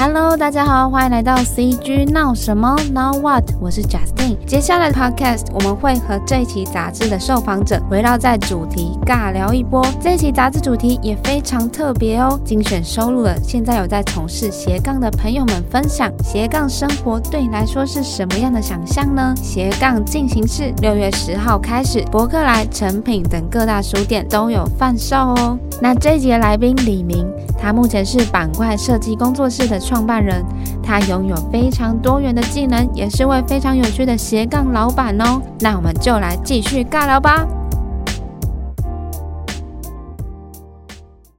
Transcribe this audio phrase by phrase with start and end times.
[0.00, 3.50] Hello，大家好，欢迎来到 CG 闹什么 Now What？
[3.60, 4.36] 我是 Justin。
[4.46, 9.84] 接下来的 Podcast 我们会和这一期杂志的受访者围绕在主题尬聊一波。
[10.00, 19.34] 这一期杂志主题也非常特别哦，精选收录了现在有在从事斜杠的朋友们分享斜杠生活对你来说是什么样的想象呢？
[19.42, 25.58] 斜杠进行式六月十号开始，博客来、诚品等各大书店都有贩售哦。
[25.82, 27.28] 那这一集的来宾李明，
[27.60, 30.44] 他目前是板块设计工作室的创办人，
[30.82, 35.40] 他拥有非常多元的技能，也是位非常有趣的斜杠老板哦。
[35.60, 37.46] 那我们就来继续尬聊吧。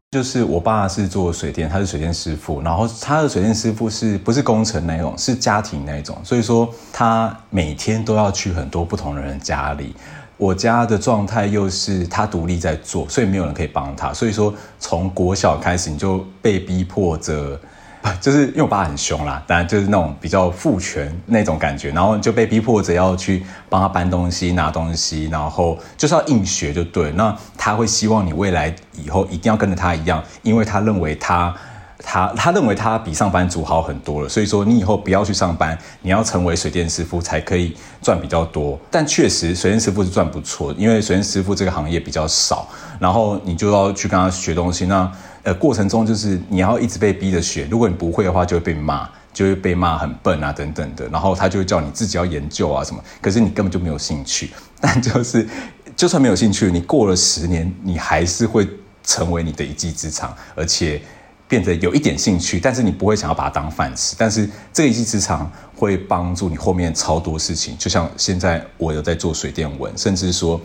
[0.10, 9.96] 就是我爸是做水电，他是水电师傅，然后他的水电师傅是不是工程那种，是家庭那种，所以说他每天都要去很多不同的人家里。
[10.38, 17.60] 我家的状态又是他独立在做，所以没有人可以帮他，所以说从国小开始你就被逼迫着。
[18.22, 27.12] 就是因为我爸很凶啦，当然就是那种比较父权那种感觉，然后就被逼迫着要去帮他搬东西、拿东西，然后就是要硬学就对。
[27.14, 31.54] 那他会希望你未来以后一定要跟着他一样，因为他认为他
[32.04, 38.80] 他他认为他比上班族好很多了，所以说你以后不要去上班，你要成为水电师傅才可以赚比较多。
[38.90, 42.68] 但确实水电师傅是赚不错，因为水电师傅这个行业比较少，
[43.00, 45.12] 然后你就要去跟他学东西那。
[45.44, 51.08] 呃，过程中就是你要一直被逼着学，如果你不会的话，就会被骂，就会被骂很笨啊等等的。
[51.08, 54.52] 然后他就会叫你自己要研究啊什么，可是你根本就没有兴趣。
[54.82, 55.48] 但就是
[55.96, 58.68] 就算没有兴趣，你过了十年，你还是会
[59.04, 61.02] 成为你的一技之长，而且
[61.48, 62.60] 变得有一点兴趣。
[62.60, 64.16] 但是你不会想要把它当饭吃。
[64.18, 70.60] 但是这一技之长会帮助你后面超多事情，就像现在我有在做水电文，甚至说。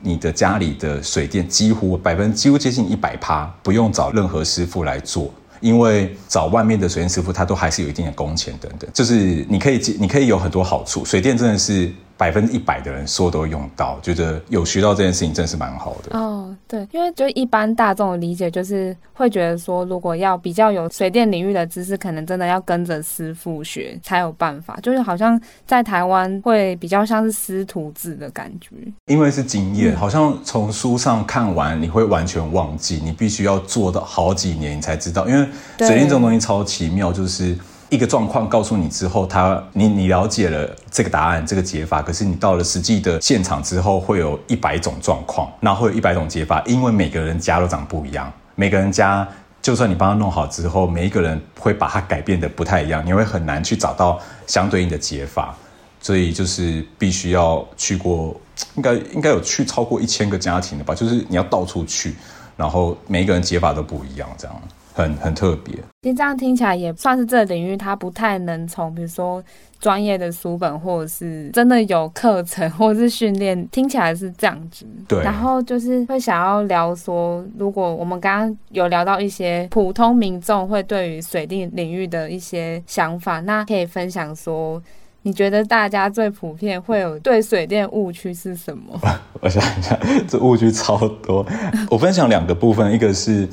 [0.00, 11.92] 你的家里的水电几乎百分几乎接近一百趴，不用找任何师傅来做，因为找外面的水电师傅，他都还是有一定的工钱等等，就是你可以你可以有很多好处，水电真的是。
[12.18, 16.18] 百分之一百的人说都用到，觉得有学到这件事情真是蛮好的。
[16.18, 24.76] 哦，对，因为就一般大众的理解就是会觉得说，如果要比较有水电领域的知识，可能真的要跟着师傅学才有办法。
[24.82, 28.70] 就是好像在台湾会比较像是师徒制的感觉，
[29.06, 35.28] 因为是经验，好像从书上看完你会完全忘记，你必须要做到好几年你才知道。
[35.28, 35.46] 因为
[35.78, 37.56] 水电这种东西超奇妙，就是。
[37.90, 49.26] 一个状况告诉你之后，他你你了解了这个答案，这个解法，可是你到了实际的现场之后，会有一百种状况，然后会有一百种解法，因为每个人家都长不一样，每个人家
[49.62, 55.56] 就算你帮他弄好之后，每一个人会把它改变的不太一样，你会很难去找到相对应的解法，
[56.00, 58.38] 所以就是必须要去过，
[58.74, 62.14] 应该应该有去超过一千个家庭的吧，就是你要到处去，
[62.54, 64.62] 然后每一个人解法都不一样，这样。
[64.98, 65.72] 很很特别，
[66.02, 69.40] 其实这样听起来也算是这个领域，它不太能从比如说
[69.78, 74.84] 专业的书本，或者是真的有课程，或者是训练，听起来是这样子。
[75.06, 75.22] 对。
[75.22, 84.82] 然后就是会想要聊说，如果我们刚刚有聊到一些普通民众会对于水电领域的一些想法，那可以分享说，
[85.22, 89.00] 你觉得大家最普遍会有对水电误区是什么？
[89.40, 91.46] 我想一下，这误区超多。
[91.88, 93.48] 我分享两个部分，一个是。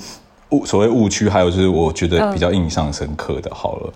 [0.56, 3.94] 误所谓误区，还有就是我觉得比较印象深刻的，好了，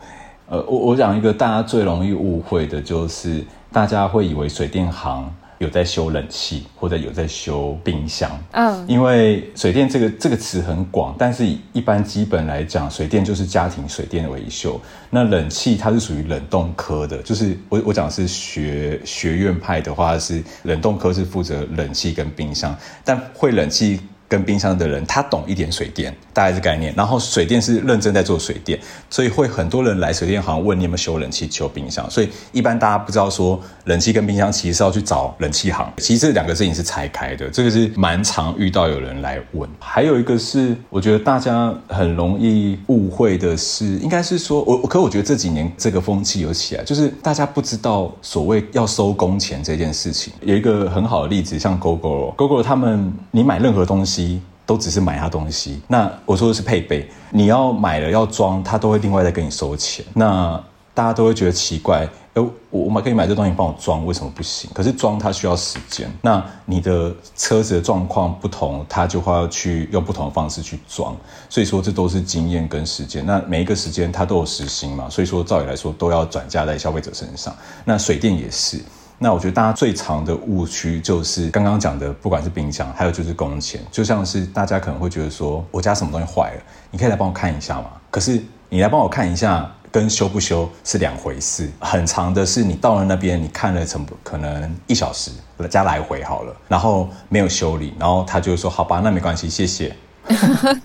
[0.49, 22.75] 呃，我我讲一个大家最容易误会的，就是大家会以为水电行有在修冷气或者有在修冰箱，嗯，因为水电这个这个词很广，但是一般基本来讲，水电就是家庭水电维修，那冷气它是属于冷冻科的，就是我我讲是学学院派的话是冷冻科是负责冷气跟冰箱，
[23.05, 24.01] 但会冷气。
[24.29, 26.93] 跟冰箱的人，他懂一点水电，大概是概念。
[26.95, 28.79] 然后水电是认真在做水电，
[29.09, 32.07] 所以会很多人来水电行问你有没有修冷气、修冰箱。
[32.11, 37.49] 所以一般大家不知道说冷气跟冰箱其实是要去找冷气行，其实这两个事情是拆开的。
[37.49, 39.67] 这个是蛮常遇到有人来问。
[39.79, 50.31] 还有一个是，我觉得大家很容易误会的是，应该是说我，可我觉得这几年这个风气有起来，就是大家不知道所谓要收工钱这件事情。
[50.41, 54.18] 有一个很好的例子，像 Gogoro，Gogoro 他们，你买任何东西。
[54.65, 60.05] 都只是买他东西，那我说的是配备，你要买了要装，他都会另外再跟你收钱。
[60.13, 60.63] 那
[60.93, 64.69] 大家都会觉得奇怪，哎，我我买可以买这东西，帮我装，为什么不行？
[64.73, 71.15] 可是装它需要时间，那你的车子的状况不同，他就会要去用不同的方式去装。
[71.49, 77.55] 所以说这都是经验跟时间，那每一个时间它都有时薪嘛，所以说照理来说都要转嫁在消费者身上。
[77.85, 78.79] 那水电也是。
[79.21, 87.87] 那我觉得大家最常的误区就是刚刚讲的，不管是冰箱，还有就是工钱，就像是大家可能会觉得说，我家什么东西坏了，你可以来帮我看一下吗？
[88.09, 91.69] 可是你来帮我看一下，跟修不修是两回事。
[91.81, 95.31] 很长的是你到了那边，你看了成可能一小时
[95.69, 99.93] 加来回好了，然后没有修理，然后他就说好吧，那没关系，谢谢。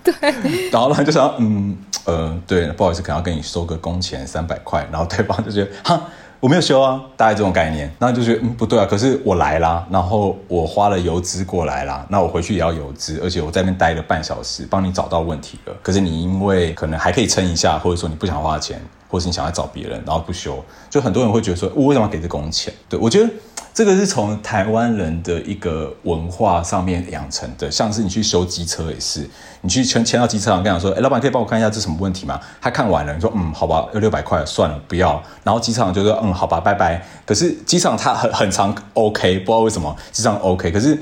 [0.03, 0.13] 对，
[0.71, 6.01] 然后他就说嗯呃对，不好意思，可能要跟你收个工钱三百块，然后对方就觉得哈。
[6.39, 18.79] 我没有修啊，大概这种概念，然后就觉得嗯不对啊，可是我来啦，然后我花了油资过来啦，那我回去也要油资，而且我在那边待了半小时，帮你找到问题了，可是你因为可能还可以撑一下，或者说你不想花钱，
[19.09, 22.73] 或是你想要找别人，然后不修，就很多人会觉得说，我为什么要给这工钱？
[22.89, 23.29] 对，我觉得。
[23.75, 29.29] 这个是从台湾人的一个文化上面养成的，像是你去修机车也是，
[29.59, 32.39] 你去牵牵到机车行跟他说，哎，老板可以帮我看一下这什么问题吗？
[32.61, 35.21] 他看完了，你说，嗯，好吧，要六百块，算了，不要。
[35.43, 37.05] 然后机车行就说，嗯，好吧，拜拜。
[37.25, 40.97] 可是机车行他很很常 OK，不知道为什么机车行 OK，可是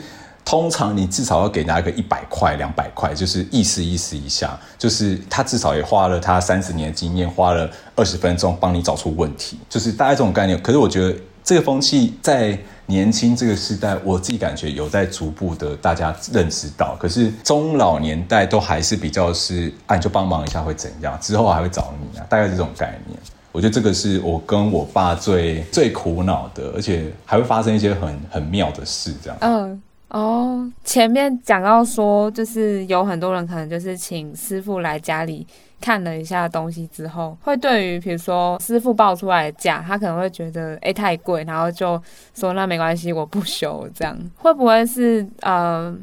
[0.45, 10.61] 通常你至少要给人家一个一百块、两百块，就是意思意思一下，就是他至少也花了他三十年的经验，花了二十分钟帮你找出问题，就是大概这种概念。
[10.61, 11.15] 可是我觉得。
[11.45, 16.95] 这个风气在年轻这个时代，我自己感觉有在逐步的大家认识到。
[16.97, 21.19] 可是中老年代都还是比较是，啊，你就帮忙一下会怎样？
[21.19, 23.19] 之后还会找你啊，大概这种概念。
[23.51, 29.37] 我觉得这个是我跟我爸最最苦恼的，而且还会发生一些很很妙的事，这样。
[29.41, 29.81] 嗯，
[30.13, 35.45] 哦，前面讲到说，就是有很多人可能就是请师傅来家里。
[35.81, 42.01] 看了一下东西之后，会对于比如说师傅报出来的价，他可能会觉得哎太贵，然后就
[42.33, 44.17] 说那没关系，我不修这样。
[44.37, 45.93] 会不会是呃？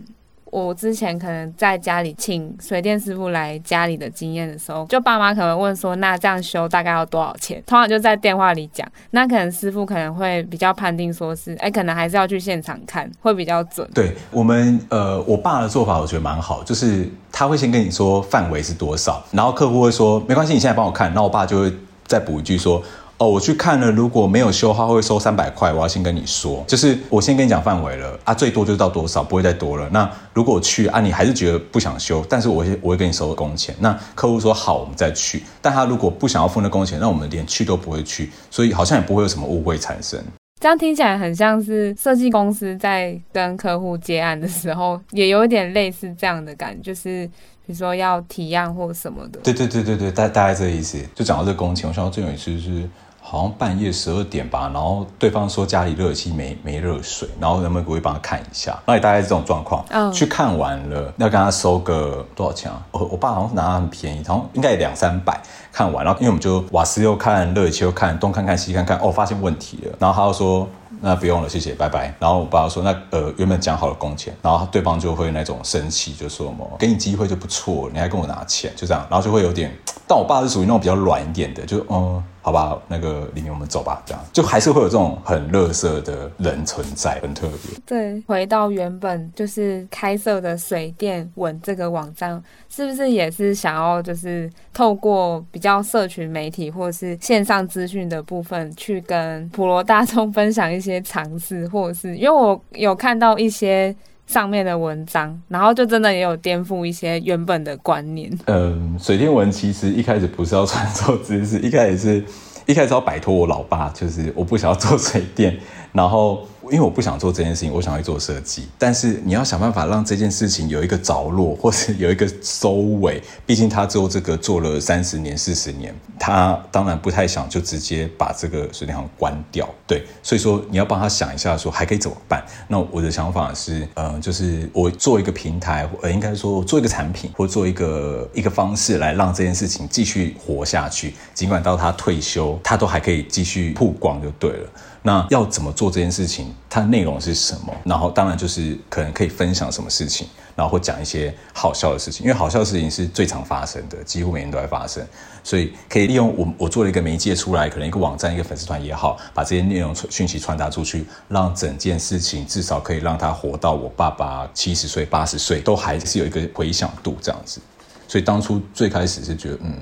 [0.51, 7.63] 我之前可能在家里请水电师傅来家里的经验的时候，就爸妈可能问说，那这样修大概要多少钱？
[7.67, 13.89] 通常就在电话里讲，那可能师傅可能会比较判定说是，哎，可能还是要去现场看会比较准。
[13.95, 21.73] 对我们，呃，我爸的做法我觉得蛮好，就是他会先跟你说范围是多少，然后客户会说没关系，你现在帮我看，然后我爸就会
[22.07, 22.83] 再补一句说。
[23.21, 25.71] 哦，我去看了，如果没有修的话，会收三百块。
[25.71, 29.87] 我要先跟你说，就是我先跟你讲范围了啊，最多就是到多少，不会再多了。
[29.93, 33.75] 那如果去啊，你还是觉得不想修，但是我会我会跟你收工钱。
[33.79, 35.43] 那客户说好，我们再去。
[35.61, 40.19] 但他如果不想要付那工钱，那我们连去都不会去，所以好像也不会有什么误会产生。
[40.59, 47.27] 这样听起来很像是设计公司在跟客户接案的时候， 也有一点类似这样的感觉，就是
[47.67, 49.41] 比如说要提案或什么的。
[49.41, 50.99] 对对对对对，大大概这个意思。
[51.15, 52.89] 就讲到这个工钱，我想到最有意思是。
[53.31, 58.77] 好像半夜十二点吧，然后对方说家里热水器没没热水，然后能不能可以帮他看一下？
[58.87, 59.85] 那也大概是这种状况。
[59.91, 62.83] 嗯，去看完了，要跟他收个多少钱啊？
[62.91, 65.41] 我我爸好像拿很便宜，好像应该也两三百。
[65.73, 69.97] 看完，然后因为我们就瓦斯又看，热水器又看，东看看西看看，哦，发现问题了。
[70.01, 70.69] 然后他就说。
[71.03, 72.13] 那不用了，谢谢，拜拜。
[72.19, 79.75] 然后我爸说，那呃原本讲好了工钱，然后对方就会那种生气，就说什么给你机会就不错，你还跟我拿钱，就这样，然后就会有点。
[80.07, 87.81] 但我爸是属于那种比较软一点的，就嗯，好吧，那个里面我们走吧，这样就还是会有这种很垃圾的人存在，很特别。
[87.87, 100.91] 对，回到原本就是开设的水电稳这个网站，是不是也是想要就是透过比较社群媒体或是线上资讯的部分，去跟普罗大众分享一些。
[100.91, 103.95] 些尝试，或者是因为我有看到一些
[104.31, 108.31] 上面的文章，然后就真的也有颠覆一些原本的观念。
[108.47, 112.25] 嗯，水电文其实一开始不是要传授知识，一开始是
[112.67, 115.59] 一开始要摆脱我老爸，就是我不想要做水电，
[115.93, 116.47] 然后。
[116.71, 118.69] 因为我不想做这件事情，我想去做设计。
[118.79, 123.21] 但是你要想办法让这件事情有一个着落，或是有一个收尾。
[123.45, 129.69] 毕竟他做这个做了三十年、四十年，他当然不太想就直接把这个水电行关掉。
[129.87, 132.45] 对，所以说你要帮他想一下，说还可以怎么办？
[132.69, 141.15] 那我的想法是，呃，就是我做一个平台，呃，应该说做一个产品，或做一个一个方式来让这件事情继续活下去。
[141.35, 144.71] 尽管到他退休，他都还可以继续曝光就对了。
[145.03, 146.55] 那要怎么做这件事情？
[146.69, 147.75] 它内容是什么？
[147.85, 155.03] 然后当然就是可能可以分享什么事情，然后会讲一些好笑的事情，因为好笑的事情是最常发生的，几乎每年都在发生，
[155.43, 167.59] 所以可以利用我我做了一个媒介出来，可能一个网站、一个粉丝团也好，把这些内容讯息传达出去，让整件事情至少可以让他活到我爸爸七十岁、八十岁都还是有一个回响度这样子。
[168.07, 169.75] 所以当初最开始是觉得，嗯，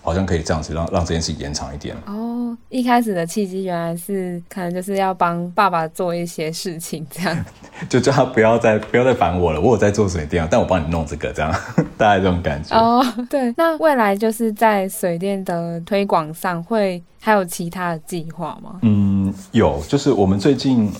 [0.00, 2.33] 好像可以这样子让让这件事延长一点哦。
[2.68, 7.44] 一开始的契机原来是可能就是要帮爸爸做一些事情，这样
[7.88, 9.60] 就叫他不要再不要再烦我了。
[9.60, 11.52] 我有在做水电，但我帮你弄这个，这样
[11.98, 12.76] 大概这种感觉。
[12.76, 13.52] 哦，对。
[13.56, 18.78] 那未来就是在水电的推广上，会还有其他的计划吗？
[18.82, 20.92] 嗯，有，就是我们最近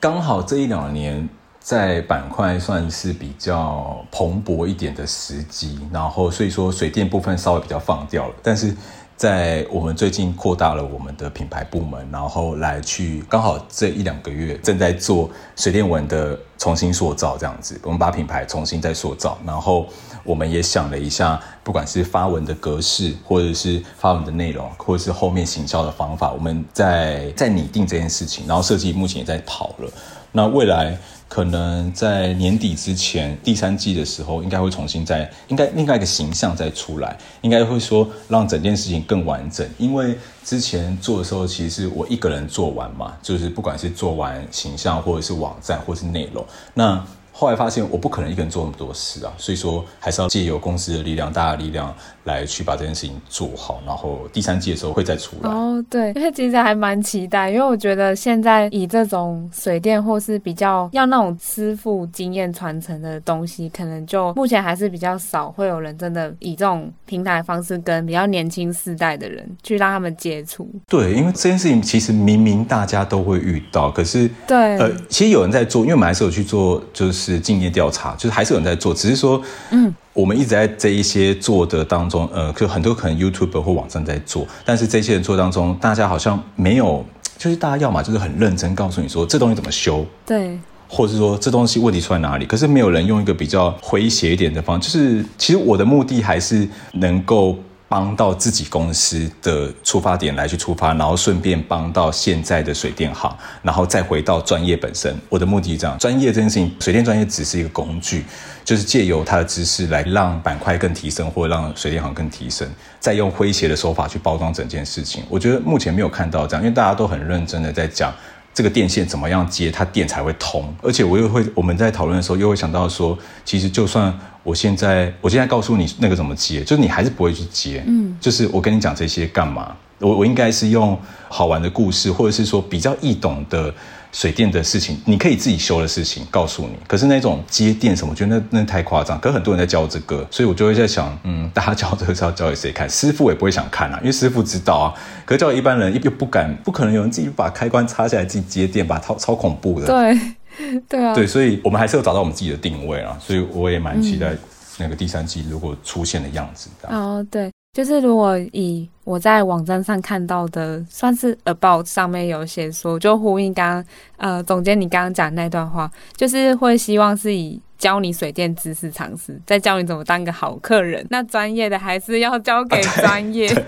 [0.00, 1.28] 刚好这一两年
[1.60, 8.74] 在板块算是比较蓬勃一点的时机，然后所以说水电部分稍微比较放掉了，但是。
[9.16, 19.86] 在我们最近扩大了我们的品牌部门，然后来去刚好这一两个月正在做水电文的重新塑造，这样子，我们把品牌重新再塑造，然后
[20.24, 29.90] 我们也想了一下，不管是发文的格式，或者是发文的内容，或者是后面行销的方法，我们在在拟定这件事情，然后设计目前也在跑了，
[30.32, 30.98] 那未来。
[31.28, 39.68] 可能在年底之前，第三季的时候，应该会重新再，应该另外一个形象再出来，应该会说让整件事情更完整。
[39.78, 47.04] 因为之前做的时候，其实我一个人做完嘛，就是不管是做完形象，或者是网站，或者是内容，那。
[47.36, 51.92] 后来发现我不可能一个人做那么多事啊，所以说还是要借由公司的力量、大家的力量
[52.24, 53.80] 来去把这件事情做好。
[53.86, 55.50] 然后第三季的时候会再出来。
[55.50, 70.70] 哦，对，因为其实还蛮期待，因为我觉得现在以这种水电或是比较要那种师傅经验传承的东西，可能就目前还是比较少，会有人真的以这种平台方式跟比较年轻世代的人去让他们接触。
[70.86, 77.24] 对，因为这件事情其实明明大家都会遇到，可是对，呃，其实有人在做，因为我们还是有去做，就是。
[77.24, 79.40] 是竞业调查，就是还是有人在做，只是说，
[79.70, 87.04] 嗯，我们一直在这一些做的当中，呃，就很多可能 YouTube 或网站在做，但是这些人做当中，大家好像没有，
[87.36, 90.56] 就是大家要么就是很认真告诉你说这东西怎么修，对，
[90.88, 97.58] 或者是说这东西问题出在哪里，可是没有人用一个比较诙谐一点的方，就是其实我的目的还是能够。
[97.88, 105.16] 帮到自己公司的出发点来去出发，然后顺便帮到现在的水电行，然后再回到专业本身。
[105.28, 108.24] 我的目的是这样，专业这件事情，水电专业只是一个工具，
[108.64, 115.22] 就是借由他的知识来让板块更提升，或者让水电行更提升，再用诙谐的手法去包装整件事情。
[115.28, 118.12] 我觉得目前没有看到这样，因为大家都很认真的在讲。
[118.56, 120.72] 这个电线怎么样接，它电才会通？
[120.80, 127.82] 而且我又会，我们在讨论的时候又会想到说，其实就算我现在，我现在告诉你那个怎么接，就是你还是不会去接。
[127.86, 129.74] 嗯，就是我跟你讲这些干嘛？
[129.98, 130.96] 我我应该是用
[131.28, 133.74] 好玩的故事，或者是说比较易懂的。
[134.14, 136.76] 水电的事情，你可以自己修的事情，告诉你。
[136.86, 139.18] 可是那种接电什么，我觉得那那太夸张。
[139.18, 142.88] 可是很多人在教这个，所以我就会在想，嗯，大家教这个是要教给谁看？
[142.88, 144.94] 师傅也不会想看啊，因为师傅知道啊。
[145.24, 149.02] 可是教一般人又不敢，不可能有人自己把开关插下来自己接电吧？
[149.04, 149.86] 超超恐怖的。
[149.88, 150.16] 对，
[150.88, 151.14] 对啊。
[151.14, 153.16] 对，所以我们还是要找到我们自己的定位啊。
[153.20, 154.36] 所以我也蛮期待
[154.78, 156.88] 那个第三季如果出现的样子的。
[156.88, 157.50] 哦，对。
[157.76, 163.84] 就是如果以我在网站上看到的，算是 about 上面有写说，就呼应刚刚
[164.16, 171.04] 呃总监你刚刚讲那段话，就是会希望是以教你水电知识常识，再教你怎么当一个好客人。
[171.10, 173.48] 那专业的还是要交给专业。
[173.48, 173.62] 啊、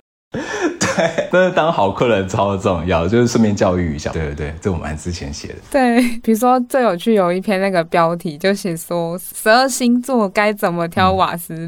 [0.32, 4.10] 对，但是当好客人超重要，就是顺便教育一下。
[4.10, 5.54] 对对对，这我们之前写的。
[5.70, 11.66] 对，比如说最有趣有一篇那个标题就写说十二星座该怎么挑瓦斯炉。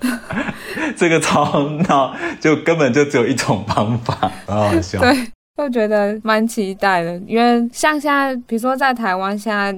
[0.00, 0.12] 嗯
[0.96, 4.98] 这个超闹，就根本就只有一种方法， 很好笑。
[5.00, 5.14] 对，
[5.56, 9.76] 就觉得蛮期待的，因为像现在，比如说在台湾，现在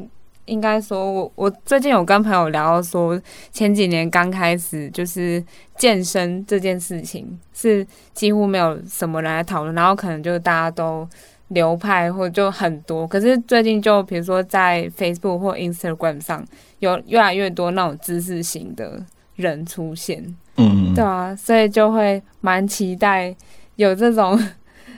[0.48, 3.20] 应该说我我最近有跟朋友聊到说，
[3.52, 5.42] 前几年刚开始就是
[5.76, 11.06] 健身这件事情是几乎没有什么人来讨论，然后可能就大家都
[11.48, 16.44] 流派或就很多，可是最近就比如说在 Facebook 或 Instagram 上
[16.80, 19.02] 有越来越多那种知识型的
[19.36, 20.36] 人出现。
[20.56, 23.34] 嗯，对啊，所以就会蛮期待
[23.76, 24.38] 有这种，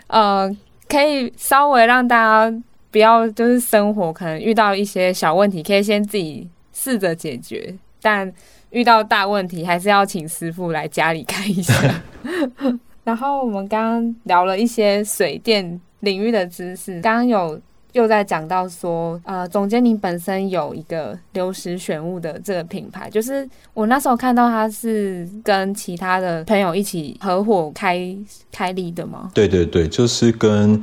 [0.07, 0.51] 呃，
[0.89, 8.33] 可以稍微让大家不要就是生活可能遇到一些小问题，可以先自己试着解决，但
[8.71, 12.03] 遇到大问题还是要请师傅来家里看一下。
[13.05, 17.61] 然后我们刚刚聊了一些水电领域的知识，刚刚有。
[17.93, 23.45] 又在讲到说，呃，总监您本身有一个流石选物的这个品牌，就是
[23.75, 28.17] 我那时候看到他是跟其他的朋友一起合伙开
[28.53, 29.33] 开立的吗？
[29.35, 30.81] 对对对，就是跟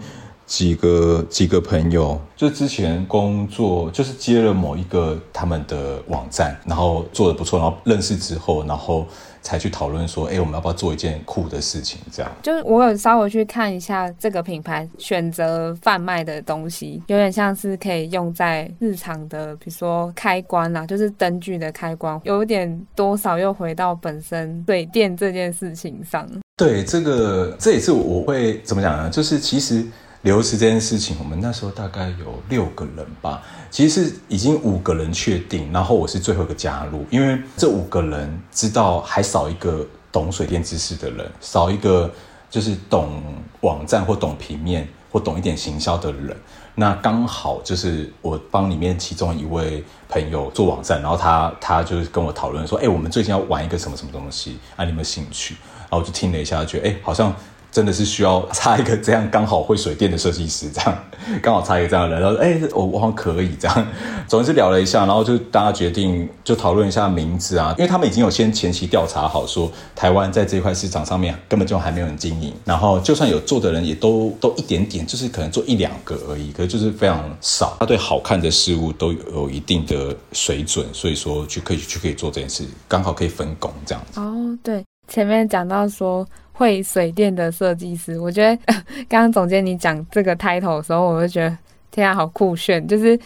[0.48, 9.06] 几个几个朋友，就之前工作就是接了某一个他们的网站，然后做的不错，然后认识之后，然后。
[9.40, 12.02] 才去讨论说，哎、欸，我们要不要做一件酷的事情？
[12.12, 26.28] 这样，就是我有稍微去看一下这个品牌选择贩卖的东西，有点像是可以用在日常的，比如说开关啊，就是灯具的开关，有点多少又回到本身水电这件事情上。
[26.58, 29.10] 对，这个这也是我会怎么讲呢？
[29.10, 29.86] 就是其实。
[30.24, 42.12] 流失这件事情，我们那时候大概有六个人吧，其实是已经五个人确定，然后我是最后一个加入，因为这五个人知道还少一个懂水电知识的人，少一个
[42.50, 43.22] 就是懂
[43.62, 46.36] 网站或懂平面或懂一点行销的人，
[46.76, 55.56] 那刚好就是我帮里面其中一位朋友做网站，然后他他就是跟我讨论说，哎，我们最近要玩一个什么什么东西，啊，你有没有兴趣？
[55.82, 57.34] 然后我就听了一下，觉得哎，好像。
[57.78, 60.98] 真的是需要插一个这样刚好会水电的设计师，这样
[61.44, 63.88] 刚好插一个这样的人，然后哎，我我好像可以这样，
[64.28, 77.78] 总之聊了一下，然后就大家决定就讨论一下名字啊，因为他们已经有先前期调查好，说台湾在这块市场上面根本就还没有人经营，然后就算有做的人也都 都一点点，就是可能做一两个而已，可是就是非常少。
[77.80, 84.20] 他对好看的事物都有一定的水准，所以说去可以去可以做这件事，刚好可以分工这样子。
[84.20, 86.28] 哦，对，前面讲到说。
[86.58, 88.56] 会水电的设计师，我觉得
[89.08, 91.56] 刚刚总监你讲这个 title 的时候，我就觉得
[91.92, 92.86] 天啊，好酷炫！
[92.88, 93.18] 就是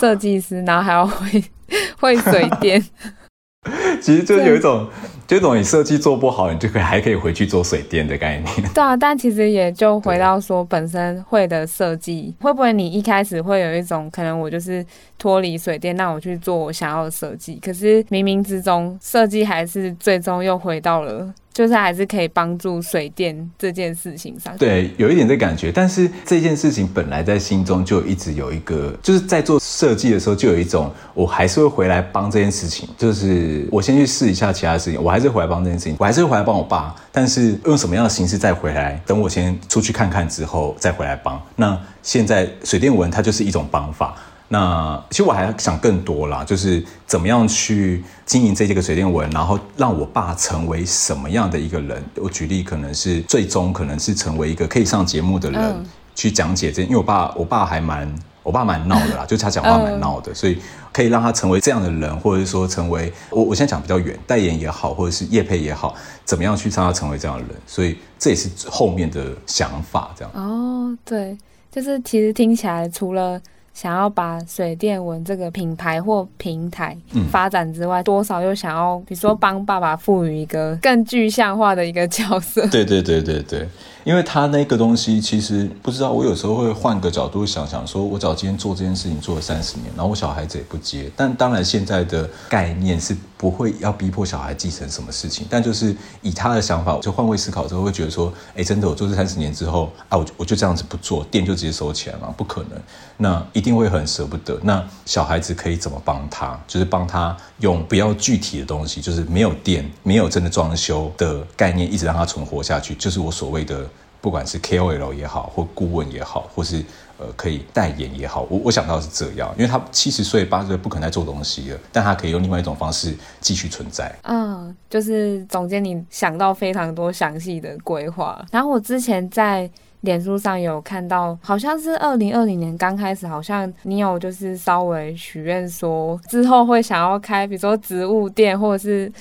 [0.00, 1.44] 设计师，然后还要会
[2.00, 2.84] 会水电。
[4.00, 4.88] 其实就有一种，
[5.26, 8.72] 就一种你设计做不好，你就可以还可以回去做水电的概念。
[8.74, 14.84] 对啊，但其实也就回到说，本身会的设计，会不会你一开始会有一种可能，我就是
[15.20, 21.32] 脱离水电，那我去做我想要的设计，可是冥冥之中，设计还是最终又回到了。
[21.52, 25.70] 就是还是可以帮助水电这件事情上，对，有一点这感觉。
[25.72, 32.88] 但是这件事情本来在心中就一直有一个，就是在做设计的时候就有一种，我还是会回来帮这件事情。
[32.96, 36.94] 就是我先去试一下其他事情，我还是回来帮这件事情，我还是会回来帮我爸。
[37.10, 38.98] 但是用什么样的形式再回来？
[39.04, 41.38] 等我先出去看看之后再回来帮。
[41.56, 44.16] 那现在水电文它就是一种帮法。
[44.52, 52.02] 那其实我还想更多啦，就是怎么样去经营这几个水电文，然后让我爸成为什么样的一个人？
[52.16, 56.82] 我举例，可能是最终可能是成为一个可以上节目的人，嗯、去讲解这。
[56.82, 60.58] 因为我爸，我爸还蛮，我爸蛮闹的啦，就是他讲话蛮闹的，嗯、所以
[60.92, 67.50] 可以让他成为这样的人，或者是说成为我，我现在讲比较远，代言也好，或者是业配也好，怎么样去让他成为这样的人？
[67.68, 70.32] 所以这也是后面的想法，这样。
[70.34, 71.38] 哦，对，
[71.70, 73.40] 就是其实听起来除了。
[73.80, 76.94] 想要把水电文这个品牌或平台
[77.30, 82.66] 发展之外，嗯、多少又想要，比如说帮爸爸赋予一个更具象化的一个角色。
[82.66, 83.66] 对对对对对。
[84.04, 86.10] 因为他那个东西，其实不知道。
[86.10, 91.10] 我有时候会换个角度想想，说我早今天做这件事情做了三十年，然后我小孩子也不接。
[91.16, 95.46] 但当然，现在的概念是不会要逼迫小孩继承什么事情。
[95.48, 102.34] 但就是以他的想法，就换位思考之后，会觉得说，哎，真的，我做这三十年之后啊，我我就这样子不做，店就直接收起来吗？
[102.36, 102.78] 不可能，
[103.16, 104.60] 那一定会很舍不得。
[104.62, 106.60] 那小孩子可以怎么帮他？
[106.68, 113.88] 就是帮他用不要具体的东西，就是没有店、没有真的装修的概念，一直让他存活下去，就是我所谓的。
[114.22, 116.84] 不管是 KOL 也好，或顾问也好，或是
[117.20, 124.10] 呃可以代言也好，我我想到是这样，因为他七十岁八十岁不可能再做东西了，但他可以用另外一种方式继续存在。
[124.22, 128.42] 嗯，就是总监，你想到非常多详细的规划。
[128.50, 139.12] 然后我之前在脸书上有看到，好像是二零二零年刚开始，好像你有就是稍微许愿说之后会想要开，比如说植物店或者是。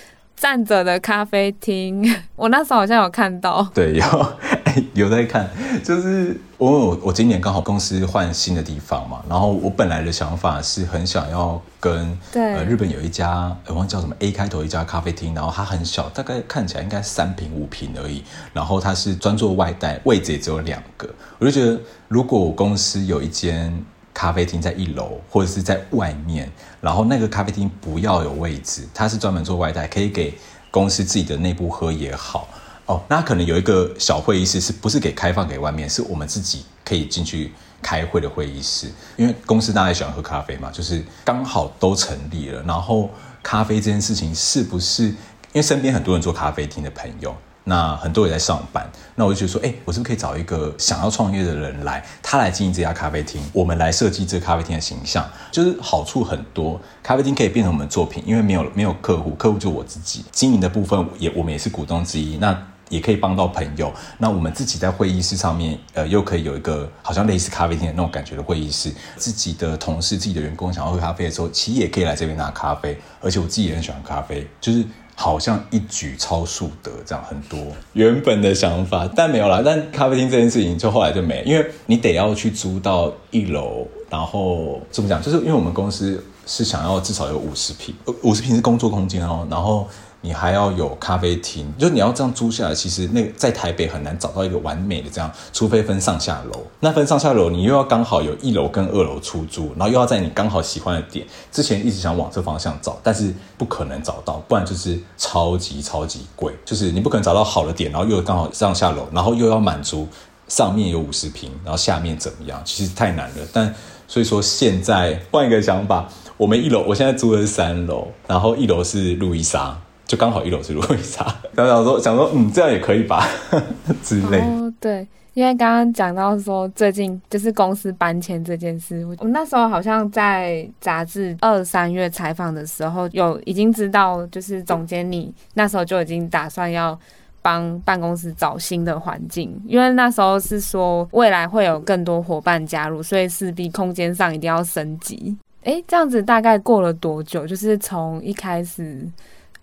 [0.42, 2.02] 站着的咖啡厅，
[2.38, 4.34] 我那时候好像有看到，对，有
[4.94, 5.50] 有在看，
[5.84, 23.86] 就是我我我今年刚好公司换新的地方嘛，然后我本来的想法是很想要跟对呃日本有一家我忘记叫什么 A 开头一家咖啡厅，然后它很小，大概看起来应该三平五平而已，然后它是专做外带，位置也只有两个，我就觉得如果我公司有一间。
[24.12, 26.52] 咖啡厅在一楼或者是在外面，
[26.82, 30.34] 然后那个咖啡厅不要有位置，它是专门做外带，可以给
[30.70, 32.46] 公司自己的内部喝也好
[32.90, 33.02] 哦。
[33.08, 35.90] 那可能有一个小会议室，是不是给开放给外面？
[35.90, 38.88] 是我们自己可以进去开会的会议室。
[39.16, 42.62] 因为公司大家喜欢喝咖啡嘛，就是刚好都成立了。
[42.64, 43.10] 然后
[43.42, 45.04] 咖啡这件事情是不是？
[45.52, 47.36] 因为身边很多人做咖啡厅的朋友。
[47.66, 56.82] 那很多人在上班，那我就觉得说，哎，我是不是可以找一个想要创业的人来，他来经营这家咖啡厅，我们来设计这咖啡厅的形象，就是好处很多。
[57.04, 63.94] 咖啡厅可以变成我们作品，因为没有没有客户，客户就我自己经营的部分也我们也是股东之一，那也可以帮到朋友。
[64.18, 74.84] 那我们自己在会议室上面，呃，又可以有一个好像类似咖啡厅的那种感觉的会议室，自己的同事、自己的员工想要喝咖啡的时候，其实也可以来这边拿咖啡，而且我自己也很喜欢咖啡，就是。
[75.22, 77.60] 好像一举超速得这样很多
[77.92, 79.62] 原本的想法，但没有啦。
[79.66, 85.22] 但咖啡厅这件事情就后来就没，因为你得要去租到一楼，然后怎么讲？
[85.22, 89.86] 就是因为我们公司是想要至少有五十平，五十平是工作空间哦，然后。
[90.22, 96.66] 你还要有咖啡厅，就你要这样租下来，其实那在台北很难找到一个完美的这样，除非分上下楼。
[96.82, 101.26] 那分上下楼，你又要刚好有一楼跟二楼出租，然后又要在你刚好喜欢的点。
[101.52, 106.54] 之前一直想往这方向找，但是不可能找到，不然就是超级超级贵。
[106.66, 110.08] 就是你不可能找到好的点，然后又刚好上下楼，然后又要满足
[110.48, 112.62] 上面有五十平，然后下面怎么样？
[112.66, 113.48] 其实太难了。
[113.54, 113.74] 但
[114.08, 119.80] 所以说现在换一个想法，我们一楼，我现在租的是三楼，然后一楼是路易莎，
[120.10, 121.24] 就刚好一楼是路易莎。
[121.54, 123.24] 然后想说想说，嗯，这样也可以吧
[124.04, 124.40] 之类。
[124.40, 125.08] 哦，对。
[125.36, 137.00] 因为刚刚讲到说最近就是公司搬迁这件事，我们那时候好像在杂志二三月采访的时候，有已经知道，就是总监你那时候就已经打算要
[137.42, 145.38] 帮办公室找新的环境，因为那时候是说未来会有更多伙伴加入，所以势必空间上一定要升级。
[145.64, 147.48] 诶，这样子大概过了多久？
[147.48, 149.08] 就是从一开始，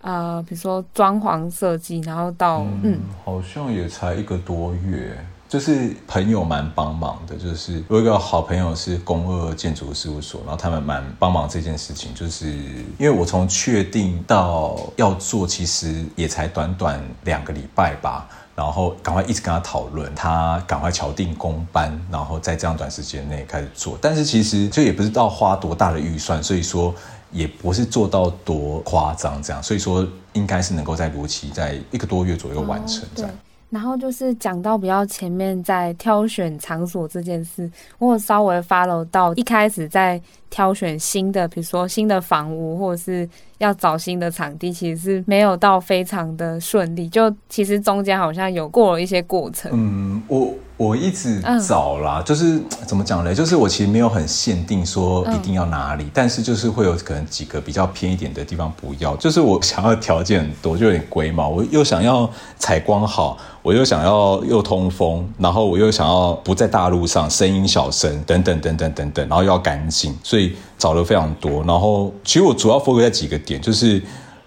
[0.07, 5.17] 呃，比如说装潢设计，然后到嗯，嗯，好像也才一个多月。
[5.49, 12.13] 就是朋友蛮帮忙的，就是我有一个好朋友是公二建筑事务所，然后他们蛮帮忙这件事情。
[12.13, 12.49] 就是
[12.97, 23.97] 因为我从确定到要做，其实也才短短两个礼拜吧，然后赶快一直跟他讨论，他赶快敲定工班，然后在这样短时间内开始做。
[24.01, 26.93] 但是其实就也不知道花多大的预算，所以说
[27.37, 33.31] 也不是做到多夸张这样，所以说应该是能够在如期在一个多月左右完成这样。
[33.31, 33.35] 哦
[33.69, 37.69] 然后就是讲到比较前面，在挑选场所这件事，
[37.99, 47.09] 我有稍微 follow 到一开始在挑选新的，比如说新的房屋，或者是要找新的场地，其实是没有到非常的顺利。
[47.09, 49.69] 就其实中间好像有过了一些过程。
[49.73, 50.53] 嗯，我。
[50.77, 53.33] 我一直找啦，嗯、就是怎么讲呢？
[53.33, 59.15] 就是我其实没有很限定说一定要哪里，嗯、但是就是会有可能几个比较偏一点的地方不要。
[59.15, 61.49] 就是我 想要条件很多，就有点龟毛。
[61.49, 71.63] 我又想要采光好，我又想要又通风，然后我又想要不在大路上，声音小声，等等等等等等，然后又要干净，所以找了非常多。
[71.63, 73.99] 然后其实我主要 focus 在几个点，就是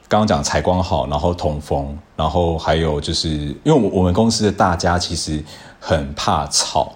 [0.07, 5.43] 刚刚讲采光好，然后通风，然后还有就是因为我我们公司的大家其实。
[5.81, 6.93] 很怕吵，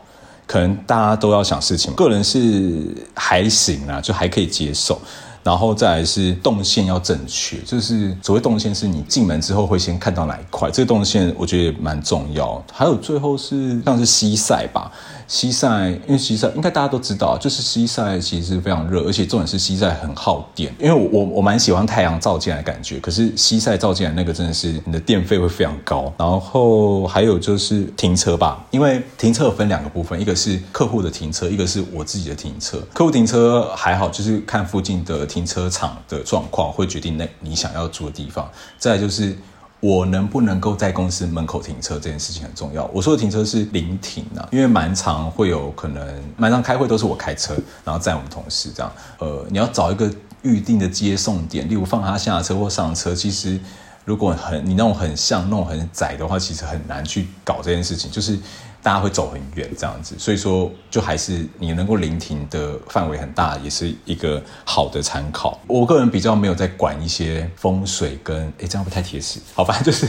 [0.47, 1.93] 可能大家都要想事情。
[1.95, 5.01] 个人是还行啊，就还可以接受。
[5.43, 12.65] 然后再来是动线要正确，就是所谓动线是你进门之后会先看到哪一块，这个动线我觉得也蛮重要。
[12.73, 14.91] 还有最后是像是西晒吧。
[15.27, 20.75] 西晒，因为西晒应该大家都知道，就是西晒其实非常热，而且重点是西晒很耗电。
[20.79, 26.13] 因为我我我蛮喜欢太阳照进来的感觉，可是西晒照进来那个真的是你的电费会非常高。
[26.19, 32.79] 然后还有就是停车吧，因为停车有分两个部分，一个是客户的停车，一个是我自己的停车。
[32.93, 38.49] 客户停车还好，就是看附近的停车场的状况，会决定那你想要住的地方。
[38.79, 39.37] 再就是。
[39.85, 42.89] 我能不能够在公司门口停车这件事情很重要。
[42.91, 46.03] 我说的停车是临停啊，因为蛮常会有可能，
[46.39, 48.91] 蛮常开会都是我开车，然后载我们同事这样。
[49.19, 53.15] 呃，你要找一个预定的接送点，例如放他下车或上车。
[53.15, 53.61] 其实
[54.07, 58.39] 如果很你那种很像那种很窄的话，其实很难去搞这件事情，就是。
[58.85, 65.59] 大家会走很远这样子，所以说就还是你能够聆听的范围很大，也是一个好的参考。
[65.67, 69.41] 我个人比较没有在管一些风水跟，诶，这样不太贴实。
[69.55, 70.07] 好，反正就是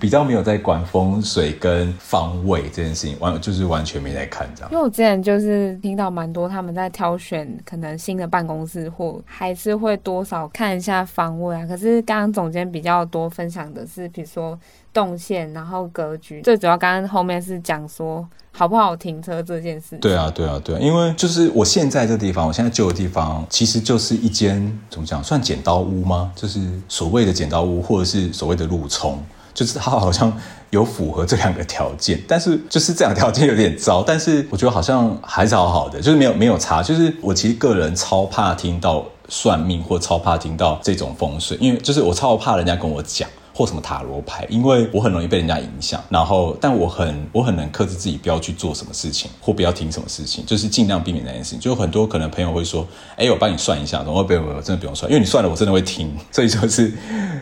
[0.00, 4.72] 比较没有在管风水跟方位这件事情，完就是完全没在看这样。
[4.72, 11.64] 因为我之前就是听到蛮多他们在挑选可能新的办公室，或还是会多少看一下方位啊。
[11.64, 14.58] 可是刚刚总监比较多分享的是，比如说。
[14.92, 19.96] 动线，然后格局，最主要刚刚后面是讲说好不好停车这件事。
[19.98, 26.32] 对啊，对啊，对啊，因为就是我现在这地方，我现在旧的地方，其实就是一间怎么讲，算剪刀屋吗？
[26.34, 29.22] 就是所谓的剪刀屋，或者是所谓的路冲，
[29.54, 30.32] 就是它好像
[30.70, 36.82] 有符合这两个条件，但是就是这两条件有点糟，但是我觉得好像还是好好的，就是没有没有差。
[36.82, 43.28] 就是我其实个人超怕听到算命，或超怕听到这种风水，因为就是我超怕人家跟我讲。
[43.58, 51.58] 或什么塔罗牌，因为我很容易被人家影响，然后但我很我很能克制自己不要去做什么事情，或不要听什么事情，就是尽量避免那件事情。
[51.58, 56.08] 就很多可能朋友会说，哎，我帮你算一下，然后不用不用，真的不用算，因为你算了，我真的会听。
[56.30, 56.92] 所以就是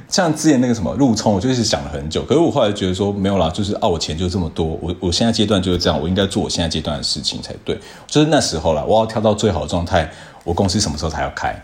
[0.08, 7.78] 像之前那个什么路冲，我就是想了很久，可是我后来觉得说没有啦，就是啊，我钱就这么多，我我现在阶段就是这样，我应该做我现在阶段的事情才对。
[8.06, 10.10] 就是那时候啦，我要跳到最好的状态，
[10.44, 11.54] 我公司什么时候才要开？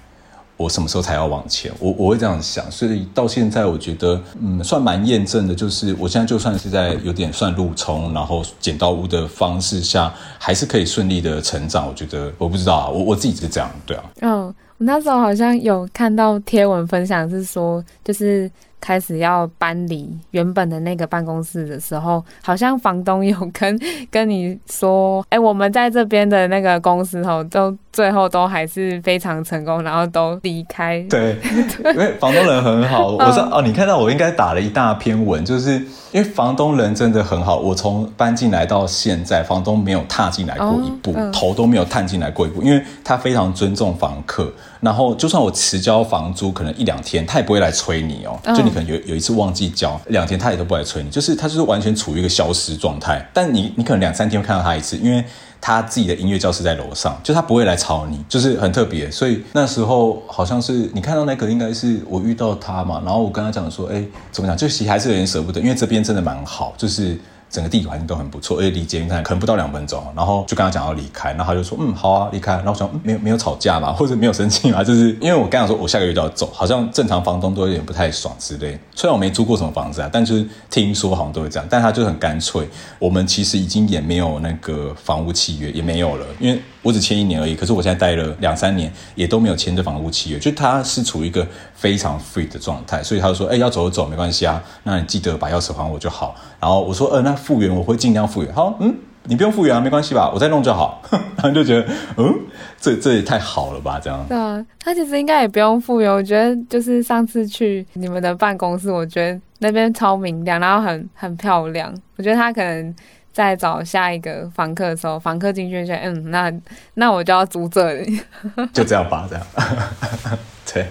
[0.62, 1.72] 我什么时候才要往前？
[1.80, 5.54] 我我会这样想，所以到现在我觉得，嗯，算蛮验证的。
[5.54, 11.86] 就是我现在就算是在有点算路冲，然后剪刀屋的方式下，还是可以顺利的成长。
[11.88, 14.04] 我觉得我不知道啊，我我自己是这样，对啊。
[14.20, 23.78] 嗯、我那时候好像有看到贴文分享，是说就是开始要搬离原本的那个办公室的时候，好像房东有跟
[24.10, 27.76] 跟你说，哎，我们在这边的那个公司吼都。
[27.92, 31.04] 最后都还是非常成功，然后都离开。
[31.10, 31.36] 对，
[31.84, 33.08] 因为房东人很好。
[33.20, 35.72] 我说哦，你看到我应该打了一大篇文，就是
[36.10, 37.58] 因为房东人真的很好。
[37.58, 44.50] 我从搬进来到现在，房东没有踏进来过一步，哦、头都没有探进来过一步，因为他非常尊重房客。
[44.80, 48.36] 然后就算我迟交房租，可能一两天，他也不会来催你哦。
[48.56, 53.24] 就你可能有有一次忘记交，两天他也都不来催你，就是他就是完全处于一个消失状态。
[53.34, 55.22] 但你你可能两三天会看到他一次，因为。
[55.62, 59.10] 他自己的音乐教室在楼上，就他不会来吵你，就是很特别。
[59.10, 64.54] 所以那时候好像是你看到那个，应该是我遇到他嘛，然后我跟他讲说，哎，怎么讲？
[64.54, 67.16] 就其实还是有点舍不得，因为这边真的蛮好，就是。
[67.52, 70.02] 整个地理环境都很不错，而且离捷运站可能不到两分钟。
[70.16, 72.54] 然后就跟他讲要离开，然后他就说嗯好啊离开。
[72.54, 78.78] 然后我想嗯没有没有吵架嘛， 或者没有生气嘛， 就是因为我刚刚说我下个月就要走，好像正常房东都有点不太爽之类。
[78.94, 81.68] 虽然我没租过什么房子啊，但就是听说好像都会这样。
[81.70, 82.66] 但他就很干脆，
[82.98, 87.54] 我们其实已经也没有那个房屋契约也没有了，因为我只签一年而已。
[87.54, 96.34] 可是我现在待了两三年，也都没有签这房屋契约，就他是处于一个非常 free 的状态，所以他就说哎要走就走没关系啊，那你记得把钥匙还我就好。
[96.58, 98.22] 然后我说呃那复原我会尽量。
[98.32, 101.02] 复原好，嗯，你不用复原啊，没关系吧，我再弄就好。
[101.10, 102.34] 然后就觉得，嗯，
[102.80, 104.24] 这这也太好了吧，这样。
[104.28, 106.10] 对啊，他其实应该也不用复原。
[106.10, 111.92] 我觉得就是上次去你们的办公室，我觉得那边超明亮，然后很很漂亮。
[112.16, 112.94] 我觉得他可能
[113.32, 116.52] 在找下一个房客的时候，房客进去就嗯，那
[116.94, 118.20] 那我就要租这里，
[118.72, 119.46] 就这样吧，这样。
[120.72, 120.86] 对，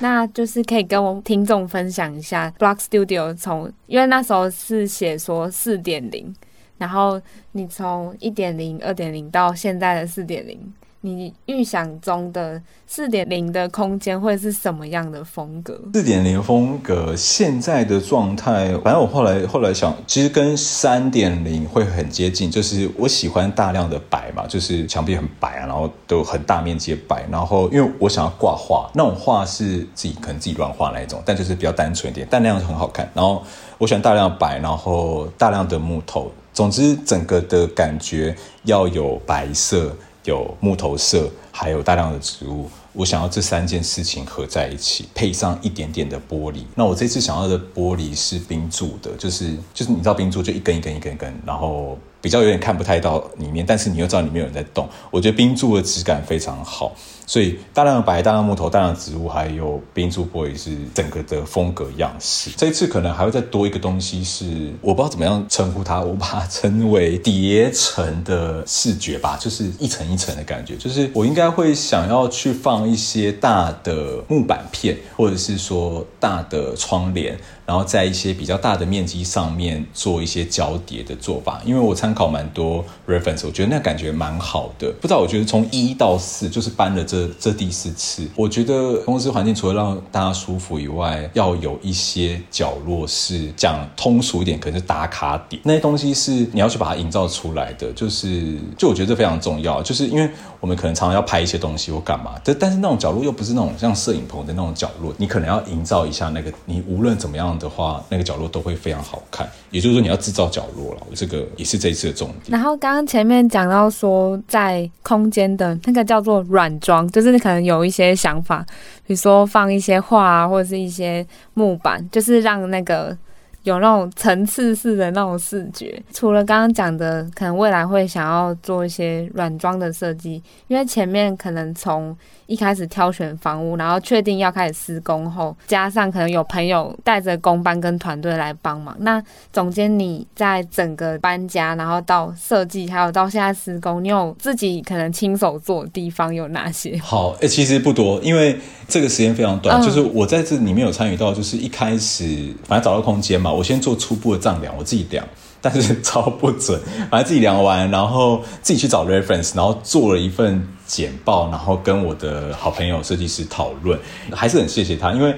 [0.00, 6.34] 那就是可以跟我们听众分享一下 Block Studio 从，因为那时候是写说四点零。
[6.76, 10.60] 然后你从一点零、二点零到现在的四点零，
[11.06, 15.78] 你预想中的四点零的空间会是什么样的风格？
[15.92, 33.06] 四点零风格现在的状态，反正我后来后来想，其实跟三点零会很接近，就是我喜欢大量的白嘛，就是墙壁很白啊，然后都很大面积的白，然后因为我想要挂画，那种画是自己可能自己乱画那一种，但就是比较单纯一点，但那样很好看。
[33.12, 33.42] 然后
[33.76, 36.32] 我喜欢大量的白，然后大量的木头。
[36.54, 39.92] 总之，整个的感觉要有白色、
[40.24, 42.68] 有木头色，还有大量的植物。
[42.92, 46.62] 我想要这三件事情合在一起，配上一点点的玻璃。
[46.76, 54.88] 那我这次想要的玻璃是冰柱的，就是就是你知道冰柱就一根一根一根一根，然后比较有点看不太到里面，但是你又知道里面有人在动。
[55.10, 56.96] 我觉得冰柱的质感非常好。
[57.26, 62.50] 所以大量的白、大量的木头、大量的植物，还有冰柱玻璃是整个的风格样式。
[62.56, 70.76] 这一次可能还会再多一个东西是，是我不知道怎么样称呼它，我把它称为叠层的视觉吧，就是一层一层的感觉。
[70.76, 77.38] 就是我应该会想要去放一些大的木板片，或者是说大的窗帘。
[77.66, 84.90] 然后在一些比较大的面积上面做一些交叠的做法，因为我参考蛮多 reference，我觉得那感觉蛮好的。
[85.00, 97.92] 不知道我觉得从一到四就是搬了这这第四次，我觉得公司环境除了让大家舒服以外，要有一些角落是讲通俗一点，可能是打卡点，那些东西是你要去把它营造出来的。
[97.92, 100.28] 就是就我觉得这非常重要，就是因为
[100.60, 109.48] 我们可能常常要拍一些东西或干嘛，但但是那种角落又不是那种像摄影棚的那种角落，你可能要营造一下那个，你无论怎么样的话，那个角落都会非常好看。
[109.70, 112.40] 也就是说，你要制造角落了，这个也是这一次的重点。
[112.46, 118.64] 然后刚刚前面讲到说，在空间的那个叫做软装，就是你可能有一些想法，
[119.06, 123.16] 比如说放一些画啊，或者是一些木板，就是让那个。
[123.64, 132.14] 有那种层次式的那种视觉，除了刚刚讲的，可能未来会想要做一些软装的设计，因为前面可能从
[132.46, 138.94] 一开始挑选房屋，然后确定要开始施工后，加上可能有朋友带着工班跟团队来帮忙。
[139.00, 146.98] 那总监你在整个搬家，然后到设计，还有到现在施工，你有自己可能亲手做的地方有哪些？
[146.98, 153.53] 好，哎、其实不多，因为这个时间非常短，就是我在这里面有参与到，就是一开始反正找到空间嘛。
[153.54, 155.26] 我先做初步的丈量，我自己量，
[155.60, 156.80] 但是 超不准。
[157.10, 163.98] 反正自己量完，然后自己去找 reference，然后做了一份简报，然后跟我的好朋友设计师讨论，
[164.32, 165.34] 还是很谢谢他，因为。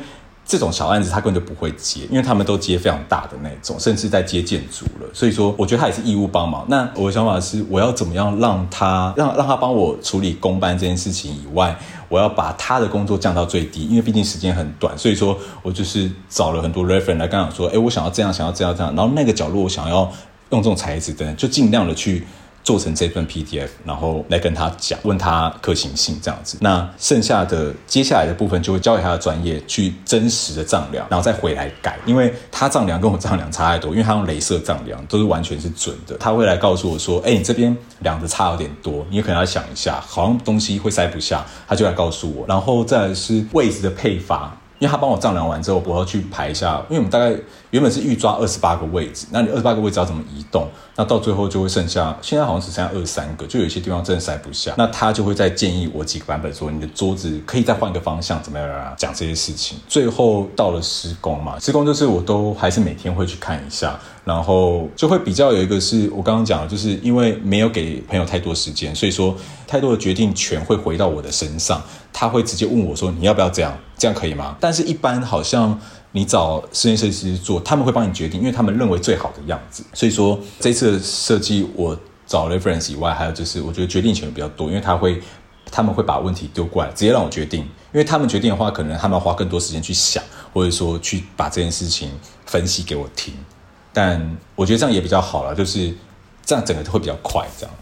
[0.48, 5.11] 这种小案子他根本就不会接，因为他们都接非常大的那种，甚至在接建筑了。
[5.12, 6.64] 所以说，我觉得他也是义务帮忙。
[6.68, 11.76] 那我的想法是，我要怎么样让他让让他帮我处理公班这件事情以外，
[12.09, 14.97] 我要把他的工作降到最低，因为毕竟时间很短。
[14.97, 18.95] 所以说我就是找了很多 reference 来跟他说，哎，我想要这样，想要这样这样。
[18.95, 20.11] 然后那个角落我想要
[20.51, 22.25] 用这种材质的，就尽量的去。
[22.66, 26.59] 做成这份 PDF，然后来跟他讲，问他可行性这样子。
[26.61, 36.16] 那剩下的接下来的部分就会交给他的专业去真实的丈量，然后再回来改，因为他丈量跟我丈量差太多，因为他用镭射丈量都是完全是准的。
[36.18, 44.52] 他会来告诉我说：“哎，你这边量的差有点多，你可能要想一下，好像东西会塞不下。”他就来告诉我，然后再来是位置的配发。
[44.79, 46.83] 因为他帮我丈量完之后，我要去排一下。
[46.90, 47.35] 因为我们大概
[47.70, 50.68] 原本是预抓二十八个位置，那你二十八个位置要怎么移动？
[50.94, 54.72] 那到最后就会剩下，现在好像只剩下二十三个，就有些地方真的塞不下。
[54.79, 58.94] 那他就会再建议我几个版本说，你的桌子可以再换个方向，怎么样啊？
[58.96, 59.79] 讲这些事情。
[59.88, 71.83] 最后到了施工嘛，施工就是我都还是每天会去看一下，然后就会比较有一个是我刚刚讲的，就是因为没有给朋友太多时间，所以说太多的决定权会回到我的身上。
[72.18, 73.76] 他会直接问我说：“你要不要这样？
[73.98, 75.79] 这样可以吗？”但是，一般好像
[76.16, 79.85] 你找室内设计师做，他们会帮你决定，因为他们认为最好的样子。
[79.92, 81.94] 所以说，这次的设计我
[82.26, 85.20] 找 reference 以外，还有就是我觉得决定权比较多，因为他会
[85.70, 87.61] 他们会把问题丢过来，直接让我决定。
[87.92, 90.24] 因为他们决定的话，可能他们要花更多时间去想，
[90.55, 92.11] 或者说去把这件事情
[92.46, 93.35] 分析给我听。
[93.92, 95.94] 但我觉得这样也比较好了，就是
[96.46, 97.74] 这样整个会比较快，这样。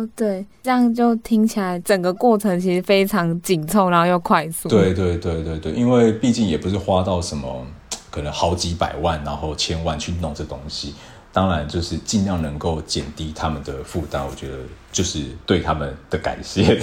[0.00, 4.68] 哦，对，这样就听起来整个过程其实非常紧凑，然后又快速。
[4.68, 7.66] 对对对对对，因为毕竟也不是花到什么
[8.10, 10.94] 可能好几百万，然后千万去弄这东西，
[11.32, 14.56] 当然就是尽量能够减低他们的负担，我觉得
[14.90, 16.80] 就是对他们的感谢。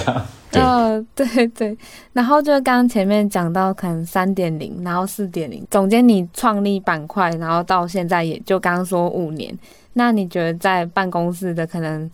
[0.51, 1.77] 对、哦、对对，
[2.13, 9.57] 然后就刚刚前面讲到可能三点零，然后四点零，总监你创立板块，然后到现在也就刚刚说五年，
[9.93, 12.09] 那你觉得在办公室的可能？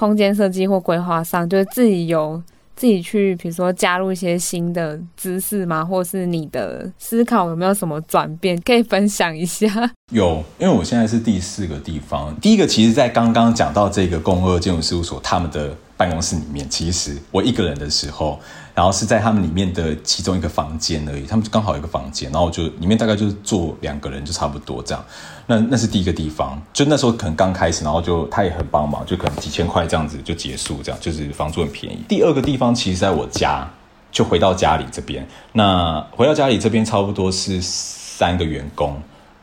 [0.00, 2.42] 空间设计或规划上，就是自己有
[2.74, 5.84] 自己去，比如说加入一些新的知识吗？
[5.84, 9.68] 或是你的思考有没有什么转变，可以分享一下？
[10.10, 18.40] 有，因为我现在是第四个地方，第一个其实，在刚刚讲到这个共二建筑事务所他们的办公室里面，其实我一个人的时候。
[18.72, 25.04] 然后是在他们里面的其中一个房间而已，他们刚好有一个房间，然后就里面大概就是坐两个人就差不多这样。
[25.50, 32.04] 那那是第一个地方，就那时候可能刚开始，然后就他也很帮忙，就可能几千块这样子就结束，这样就是房租很便宜。
[32.08, 33.68] 第二个地方其实在我家，
[34.12, 35.26] 就回到家里这边。
[35.52, 38.96] 那回到家里这边差不多是三个员工，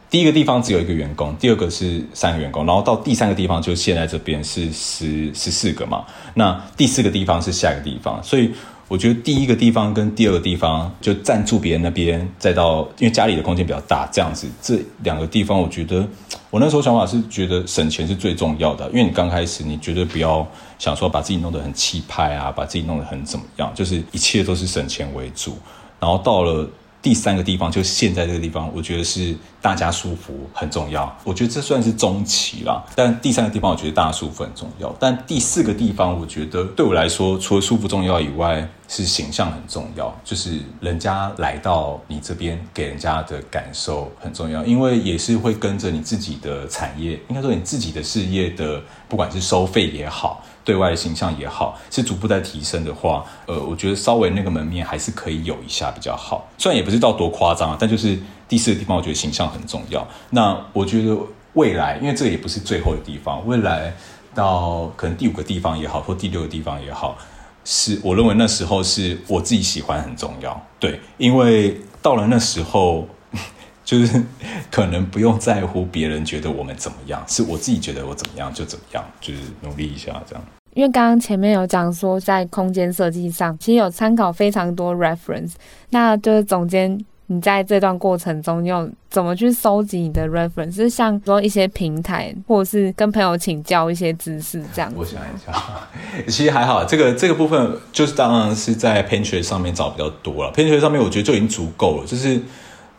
[0.10, 6.06] 第一个地方只有一个员工，第二个是三个员工，然后到第三个地方就现在这边是十十四个嘛。
[6.36, 8.54] 那第四个地方是下一个地方，所以。
[8.88, 16.08] 我觉得第一个地方跟第二个地方就暂住别人那边，再到因为家里的空间比较大，这样子这两个地方，我觉得
[16.50, 20.47] 我那时候想法是觉得省钱是最重要的，因为你刚开始你绝对不要
[20.80, 25.58] 想说把自己弄得很气派啊，把自己弄得很怎么样，就是一切都是省钱为主，
[26.00, 26.69] 然后到了。
[27.08, 31.17] 第三个地方就现在这个地方，我觉得是大家舒服很重要。
[31.24, 34.93] 我觉得这算是中期啦，但第三个地方我觉得大家舒服很重要。
[35.00, 40.13] 但第四个地方，我觉得对我来说，除了舒服重要以外，是形象很重要。
[40.22, 50.43] 就是人家来到你这边，给人家的感受很重要，因为也是会跟着你自己的产业，应该说你自己的事业的，不管是收费也好。
[50.68, 56.46] 对外形象也好，是逐步在提升的话，呃，我觉得稍微那个门面还是可以有一下比较好。
[56.58, 60.06] 虽然也不是到多夸张，但就是第四个地方，我觉得形象很重要。
[60.32, 61.18] 那我觉得
[61.54, 63.94] 未来，因为这个也不是最后的地方，未来
[64.36, 67.18] 到可能第五个地方也好，或第六个地方也好，
[67.64, 70.62] 是我认为那时候是我自己喜欢很重要。
[70.82, 73.08] 对，因为到了那时候。
[73.88, 74.22] 就是
[74.70, 80.44] 可能不用在乎别人觉得我们怎么样，是我自己觉得我怎么样就怎么样，就是努力一下这样。
[80.78, 85.54] 因为刚刚前面有讲说，在空间设计上，其实有参考非常多 reference。
[85.90, 90.76] 那就是总监，你在这段过程中，你有怎么去收集你的 reference？
[90.76, 94.94] 是像说一些平台，或者是跟朋友请教一些知识这样？
[94.96, 95.52] 我想一下，
[96.30, 100.54] 其实还好，这个这个部分就是当然是在 Pinterest 上面找比较多了。
[100.54, 102.40] Pinterest 上面我觉得就已经足够了，就是。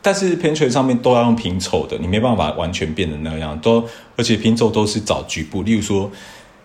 [0.03, 3.85] 但是 Pinterest 上面都要用拼凑的，你没办法完全变得那样，都
[4.17, 6.11] 而且拼凑都是找局部，例如说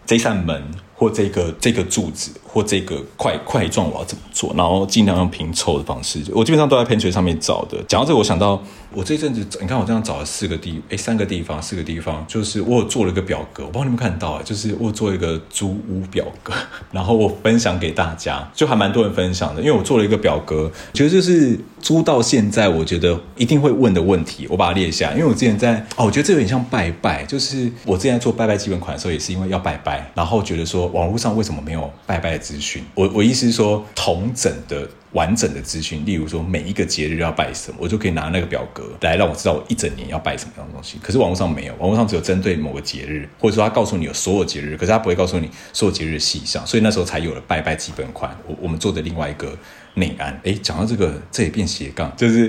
[0.08, 0.64] 这扇门。
[1.04, 4.54] 或这个这个柱子，或这个块块状，我要怎么做？
[4.56, 6.24] 然后尽量用拼凑的方式。
[6.32, 7.78] 我基本上都在 Pen 晒上面找的。
[7.86, 8.64] 讲到这，我想到
[8.94, 16.54] 我这阵子，你看我这样找了四个地，哎，三个地方，四个地方，就是我有做了一个表格，我不知道你们看到啊，就是我做一个租屋表格，
[16.94, 19.62] 然后我分享给大家，就还蛮多人分享的。
[19.62, 25.12] 因为我做了一个表格，其实就是租到现在，我觉得一定会问的问题，我把它列下。
[25.12, 30.84] 因为我之前在哦，我觉得这有点像拜拜，就是我之前做拜拜基本款的时候，也是因为要拜拜，然后觉得说。
[30.94, 32.82] 网络上为什么没有拜拜的资讯。
[32.96, 34.88] 我我意思是说，同整的。
[35.14, 40.98] 完整的资讯，例如说每一个节日要拜什么，我就可以拿那个表格来让我知道我一整年要拜什么样的东西。
[41.04, 46.66] 可是网络上没有，网络上只有针对某个节日，或者说他告诉你有所有节日，可是他不会告诉你所有节日的细项。
[46.66, 48.36] 所以那时候才有了拜拜基本款。
[48.48, 49.56] 我我们做的另外一个
[49.94, 52.48] 内安，诶，讲到这个，这也变斜杠，就是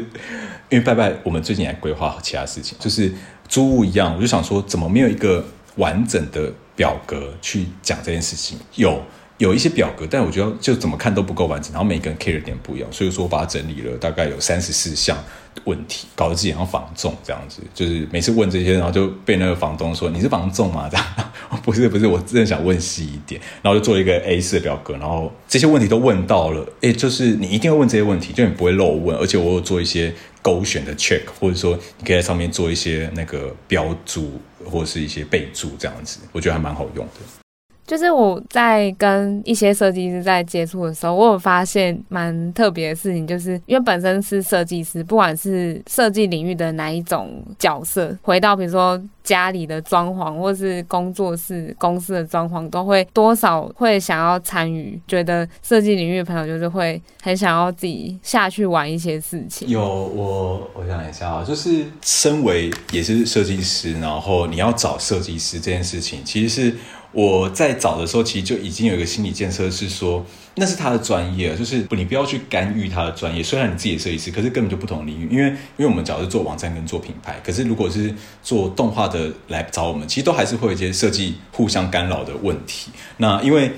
[0.71, 3.12] 因为拜拜，我们最近还规划其他事情，就是
[3.47, 5.45] 租屋一样，我就想说，怎么没有一个
[5.77, 8.59] 完整的表格去讲这件事情？
[8.77, 9.03] 有。
[9.39, 15.18] 有一些表格，但我觉得就怎么看都不够完整，然后每个人 care 点不一样，所以说我把它整理了，大概有三十四项
[15.64, 20.89] 问题，搞得自己像房仲这样子，就是每次问这些，然后就被那个房东说你是房仲吗？
[20.89, 21.07] 这样
[21.64, 30.14] 不是不是，我真的想问细一点，然后就做一个 A4 的表格，然后这些问题都问到了，诶，就是你一定会问这些问题，就你不会漏问，而且我有做一些
[30.45, 37.44] 勾选的 check，或者说你可以在上面做一些那个标注或者是一些备注这样子，我觉得还蛮好用的。
[37.87, 54.99] 就是我在跟一些设计师在接触的时候，我有发现蛮特别的事情，就是因为本身是设计师，不管是设计领域的哪一种角色，回到比如说家里的装潢，或是工作室、公司的装潢，都会多少会想要参与。
[55.07, 59.68] 觉得设计领域的朋友就是会很想要自己下去玩一些事情。
[59.68, 66.74] 有我，我想一下啊，就是身为也是设计师，然后你要找设计师这件事情，其实是。
[67.15, 73.41] 我在找的时候，其实就已经有一个心理建设，是说那是他的专业，就是你不要去干预他的专业。
[73.41, 75.29] 虽然你自己也设计师，可是根本就不同领域。
[75.31, 78.12] 因为因为我们主要是做网站跟做品牌，可是如果是
[78.43, 82.91] 做动画的来找我们，其实都还是会有一些设计互相干扰的问题。
[83.19, 83.71] 那因为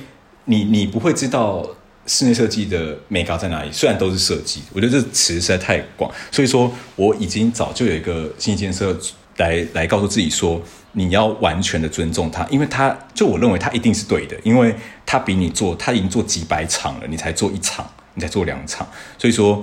[0.46, 1.68] 你你不会知道
[2.06, 8.96] 室内设计的眉角在哪里，虽然都是设计，我觉得这词实在太广，所以说我已经早就有一个心理建设
[9.36, 10.62] 来来告诉自己说。
[10.98, 14.74] 你要完全的尊重他，因为他就我认为他一定是对的，因为
[15.04, 19.62] 他比你做，他已经做几百场了，你才做一场，你才做两场，所以说，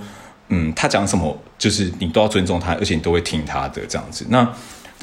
[0.50, 4.28] 嗯，他讲什么就是你都要尊重他，而且你都会听他的这样子。
[4.30, 4.48] 那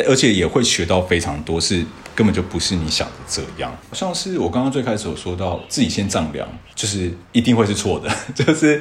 [0.07, 3.77] 而且也会学到非常多，是根本就不是你想的这样。
[3.93, 8.81] 像是我刚刚最开始有说到自己先丈量，就是一定会是错的， 就是。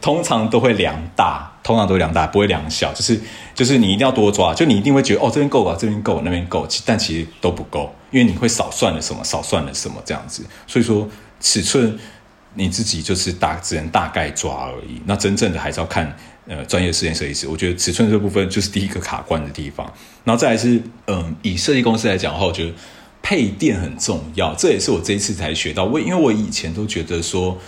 [0.00, 2.92] 通常都会量大，通常都会量大，不会量小。
[2.92, 3.20] 就是
[3.54, 10.44] 就是你一定要多抓，就你一定会觉得哦，这边够吧，这边够，那边够，但其实都不够，因为你会少算了什么，少算了什么这样子。
[10.66, 11.08] 所以说
[11.40, 11.98] 尺寸
[12.54, 15.02] 你自己就是大，只能大概抓而已。
[15.04, 17.48] 那真正的还是要看呃专业室内设计师。
[17.48, 19.84] 我觉得尺寸这部分就是第一个卡关的地方。
[20.22, 22.72] 然后再来是嗯，以设计公司来讲的话，我觉得
[23.20, 24.54] 配电很重要。
[24.54, 25.84] 这也是我这一次才学到。
[25.84, 27.58] 我因为我以前都觉得说。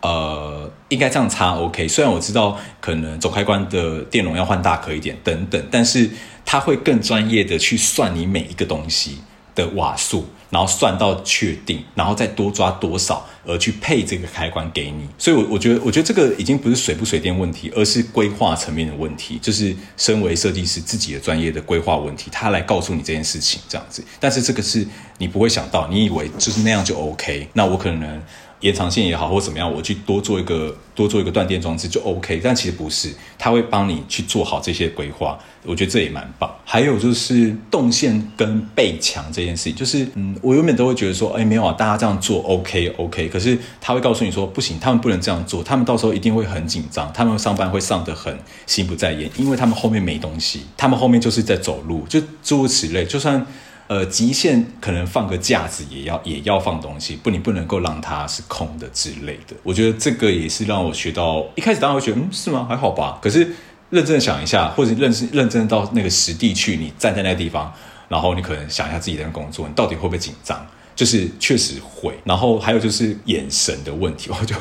[0.00, 1.88] 呃，应该这样插 OK。
[1.88, 6.08] 虽然我知道可能总开关的电容要换大颗一点等等，但是
[6.44, 9.18] 它会更专业的去算你每一个东西
[9.56, 15.08] 的瓦数，然后算到确定，然后再多抓多少而去配这个开关给你。
[15.18, 24.04] 所以，我我觉得，我觉得这个已经不是水不水电问题，而是规划层面的问题，就是身为设计师自己的专业的规划问题，他来告诉你这件事情这样子。
[24.20, 24.86] 但是这个是
[25.18, 28.22] 你不会想到，你以为就是那样就 OK，那我可能。
[28.60, 36.52] 延长线也好，或怎么样，我去多做一个多做一个断电装置就 OK，但其实不是，他会帮你去做好这些规划，我觉得这也蛮棒。
[36.64, 48.36] 还有就是动线跟背墙这件事情，就是嗯，我原本都会觉得说，哎，没有啊，大家这样做 OK OK，可是他会告诉你说，不行，他们不能这样做，他们到时候一定会很紧张，他们上班会上得很
[48.66, 53.46] 心不在焉，因为他们后面没东西，他们后面就是在走路，就诸如此类，就算。
[53.88, 59.56] 呃，极限可能放个架子也要也要放东西，不，你不能够让它是空的之类的。
[59.62, 62.66] 我觉得这个也是让我学到，一开始当然会觉得，嗯，是吗？
[62.68, 63.18] 还好吧。
[63.22, 63.50] 可是
[63.88, 67.72] 认真想一下，或者认识认真到那个实地去，你站在那个地方，
[68.10, 70.66] 然后你可能想一下自己的工作，你到底会不会紧张？
[70.94, 72.12] 就是确实会。
[72.24, 74.54] 然后还有就是眼神的问题， 我就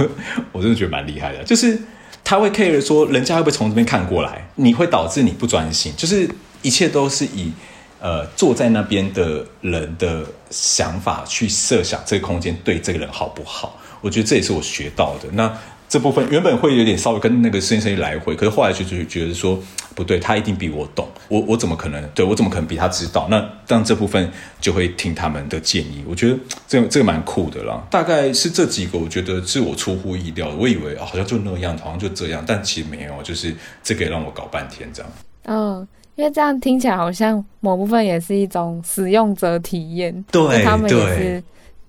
[0.53, 1.77] 我真的觉得蛮厉害的，就是
[2.23, 6.29] 他会 care 说人家会不会从这边看过来，你会导致你不专心，就是
[6.61, 7.51] 一切都是以。
[7.99, 13.79] 呃，坐在那边的人的想法去设想这个空间对这个人好不好？
[14.01, 15.27] 我觉得这也是我学到的。
[15.33, 15.51] 那
[15.89, 19.57] 这部分原本会有点稍微跟那个设计师来回，可是后来就就觉得说
[19.95, 22.07] 不对，他一定比我懂，我我怎么可能？
[22.09, 23.27] 对，我怎么可能比他知道？
[23.31, 24.29] 那当这部分
[24.59, 26.03] 就会听他们的建议。
[26.05, 26.37] 我觉得
[26.67, 27.81] 这个这个蛮酷的啦。
[27.89, 30.55] 大概是这几个，我觉得是我出乎意料的。
[30.55, 35.11] 我以为好像就那样，好像就这样，但其实没有，就是这个让我搞半天这样。
[35.45, 35.87] 嗯。
[36.17, 41.43] 因为这样听起来好像某部分也是一种使用者体验，对，他们也是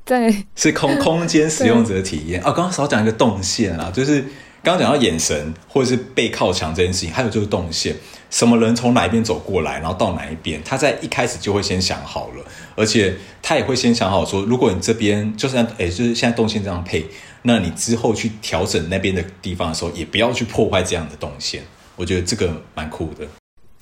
[0.05, 2.39] 对，是空 空间使用者体验。
[2.43, 4.21] 哦，刚刚少讲一个动线啊，就是
[4.63, 7.97] 刚刚讲到眼神或者是背靠墙这件事情，还有就是动线，
[8.29, 12.45] 什么人从哪一边走过来，然后到哪一边，他在一开始就会先想好了，
[12.77, 17.05] 而且他也会先想好说，如果你这边就算哎，就是现在动线这样配。
[17.43, 21.63] 那你之后去调整那边的地方的时候，也不要去破坏这样的动线。
[21.95, 23.25] 我觉得这个蛮酷的。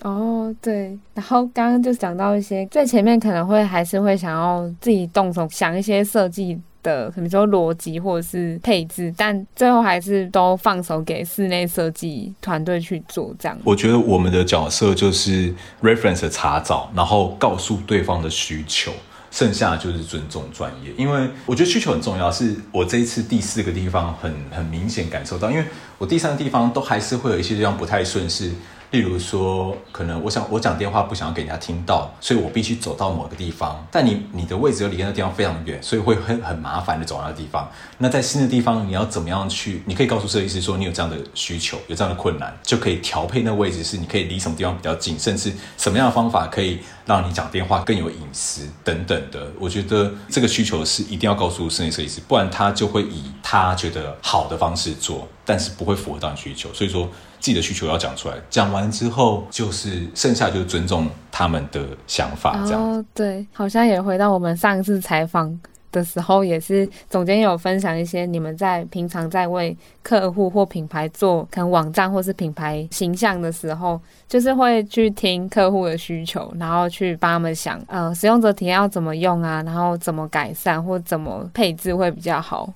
[0.07, 0.97] 哦，对。
[1.15, 13.59] 然后刚刚就讲到一些最前面可能会还是会想要自己动手想一些设计的，比如说逻辑或者是配置，但最后还是都放手给室内设计团队去做这样。
[13.65, 15.53] 我觉得我们的角色就是
[15.83, 18.93] reference 查找，然后告诉对方的需求。
[19.33, 22.31] 剩下就是尊重专业，因为我觉得需求很重要。
[22.31, 25.65] 是我这一次第四个地方很很明显感受到，因为
[25.99, 28.53] 我第三个地方都还是会有一些地方不太顺势。
[28.93, 33.85] 例如说，可能我想我讲电话不想要给人家听到，所以我必须走到某个地方。
[33.91, 37.69] 但你你的位置又离那个地方非常远，所以会很很麻烦的走到那地方。
[37.99, 39.83] 那在新的地方，你要怎么样去？
[39.87, 49.51] 你可以告诉设计师说你有这样的需求，有这样的困难，就可以调配那位置，是你可以离什么地方比较近，甚至什么样的方法可以让你讲电话更有隐私等等的。
[49.59, 56.73] 我觉得这个需求是一定要告诉室内设计师，不然他就会以他觉得好的方式做，但是不会符合到你需求。
[56.73, 57.09] 所以说。
[57.39, 62.81] 自己的需求要讲出来，讲完之后就是剩下就是尊重他们的想法，这样。
[62.81, 65.59] 哦，对，好像也回到我们上一次采访
[65.93, 82.71] 的时候，也是总监有分享一些你们在平常在为客户或品牌做可能网站或是品牌形象的时候，就是会去听客户的需求，然后去帮他们想，呃，使用者体验要怎么用啊，然后怎么改善或怎么配置会比较好。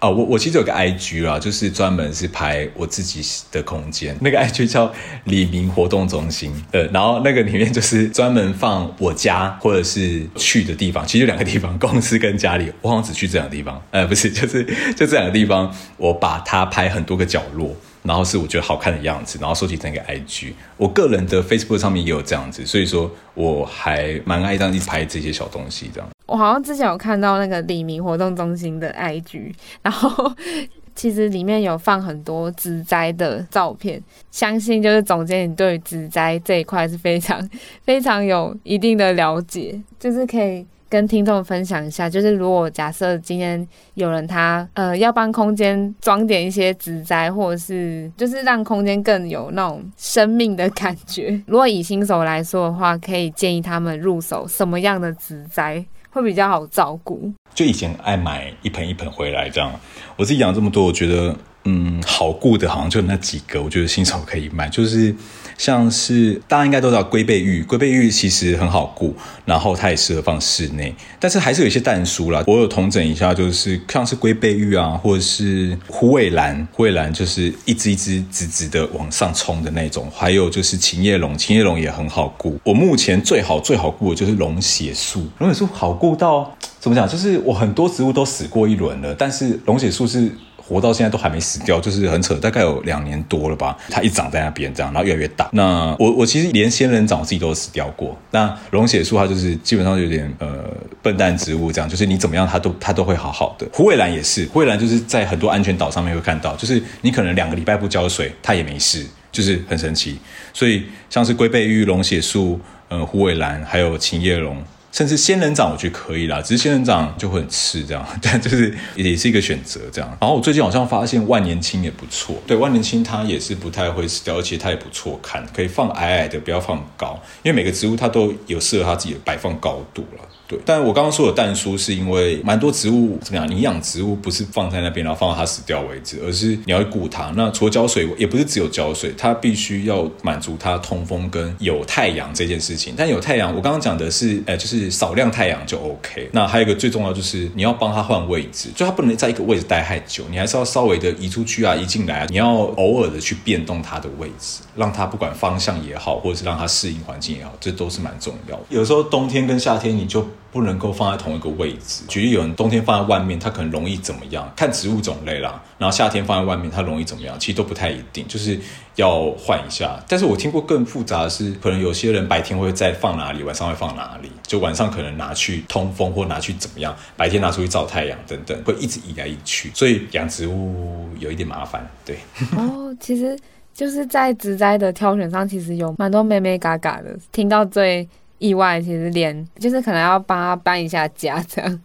[0.00, 3.22] 哦，我我其实有个 IG 啦，就是专门是拍我自己
[3.52, 4.90] 的空间，那个 IG 叫
[5.24, 14.64] 李明活动中心，呃，然后那个里面就是专门放我家或者是去的地方，其实就两个地方，公司跟家里，我好像只去这两个地方，呃，不是，就是
[14.96, 17.76] 就这两个地方，我把它拍很多个角落。
[18.02, 20.54] 然后是我觉得好看的样子，然后收集成一个 IG。
[20.78, 26.08] 我个人的 Facebook 上面也有这样子，所以说我还蛮爱这样一拍这些小东西这样。
[26.30, 29.52] 我好像之前有看到那个李明活动中心的 IG，
[29.82, 30.32] 然后
[30.94, 34.00] 其实里面有放很多植栽的照片，
[34.30, 37.40] 相信就是总监你对于植栽这一块是非常
[37.82, 40.64] 非常有一定的了解，就是可以。
[40.90, 43.64] 跟听众分享一下，就是如果假设今天
[43.94, 51.40] 有人他呃要帮空间装点一些植栽，或者是就是让空间更有那种生命的感觉。
[51.46, 57.32] 如果以新手来说的话，可以建议他们入手什么样的植栽会比较好照顾？
[57.54, 59.72] 就以前爱买一盆一盆回来这样，
[60.16, 65.14] 我自己养这么多，我觉得嗯好顾的好像就那几个，我觉得新手可以买，就是。
[65.60, 72.42] 像是大家应该都知道龟背玉，龟背玉其实很好顾，然后它也适合放室内，但是还是有一些但书啦。
[72.46, 82.58] 我有统整一下，就是像是龟背玉啊，或者是虎尾兰，虎尾兰就是一支一支直直的往上冲的那种，还有就是琴叶龙，琴叶龙也很好顾。
[82.64, 87.06] 我目前最好最好顾的就是龙血树，龙血树好顾到怎么讲？
[87.06, 90.32] 就是我很多植物都死过一轮了，但是龙血树是。
[90.70, 93.76] 活到现在都还没死掉，就是很扯，大概有两年多了吧。
[93.90, 95.50] 它一长在那边这样，然后越来越大。
[95.52, 98.16] 那我我其实连仙人掌我自己都死掉过。
[98.30, 100.64] 那龙血树它就是基本上有点呃
[101.02, 103.66] 笨蛋植物这样，就是你怎么样它都它都会好好的。
[103.72, 110.20] 虎尾兰也是，虎尾兰就是在很多安全岛上面会看到，就是你可能两个礼拜不浇水，它也没事，就是很神奇。
[110.54, 114.56] 所以像是龟背芋、龙血树、呃虎尾兰，还有琴叶龙。
[114.92, 120.16] 甚至仙人掌我觉得可以啦，只是仙人掌就会很刺这样， 但就是也是一个选择这样。
[120.20, 130.24] 然后我最近好像发现万年青也不错，对，万年青它也是不太会死掉，而且它也不错看，可以放矮矮的，不要放高，因为每个植物它都有适合它自己的摆放高度了。
[130.50, 133.48] 对，但我刚刚说的但书是因为蛮多植物怎么样？
[133.48, 137.32] 你养植物不是放在那边，然后放到它死掉为止，而是你要顾它。
[137.36, 142.94] 那除了浇水，也不是只有浇水，它必须要满足它通风跟有太阳这件事情。
[142.96, 146.28] 但有太阳，我刚刚讲的是，呃，就是少量太阳就 OK。
[146.32, 152.26] 那还有一个最重要就是你要帮它换位置，就它不能在一个位置待太久，你还是要稍微的移出去啊，移进来啊。
[152.28, 158.62] 你要偶尔的去变动它的位置，让它不管方向也好，或者是让它适应环境也好，这都是蛮重要的。
[158.70, 160.26] 有时候冬天跟夏天你就。
[160.52, 162.04] 不能够放在同一个位置。
[162.08, 164.52] 举例，有人冬天放在外面，它可能容易怎么样？
[164.56, 165.62] 看植物种类啦。
[165.78, 167.38] 然后夏天放在外面，它容易怎么样？
[167.38, 168.58] 其实都不太一定，就是
[168.96, 169.98] 要换一下。
[170.08, 174.30] 但是我听过更复杂的是，可能有些人白天会再放哪里，晚上会放哪里？
[174.42, 176.94] 就晚上可能拿去通风，或拿去怎么样？
[177.16, 179.70] 白天拿出去照太阳等等，会一直移来移去。
[179.74, 181.88] 所以养植物有一点麻烦。
[182.04, 182.18] 对。
[182.58, 183.38] 哦，其实
[183.72, 187.16] 就是在植栽的挑选上，其实有蛮多眉眉角角的。
[187.30, 188.08] 听到最。
[188.40, 191.80] 意外，其实连就是可能要帮他搬一下家这样，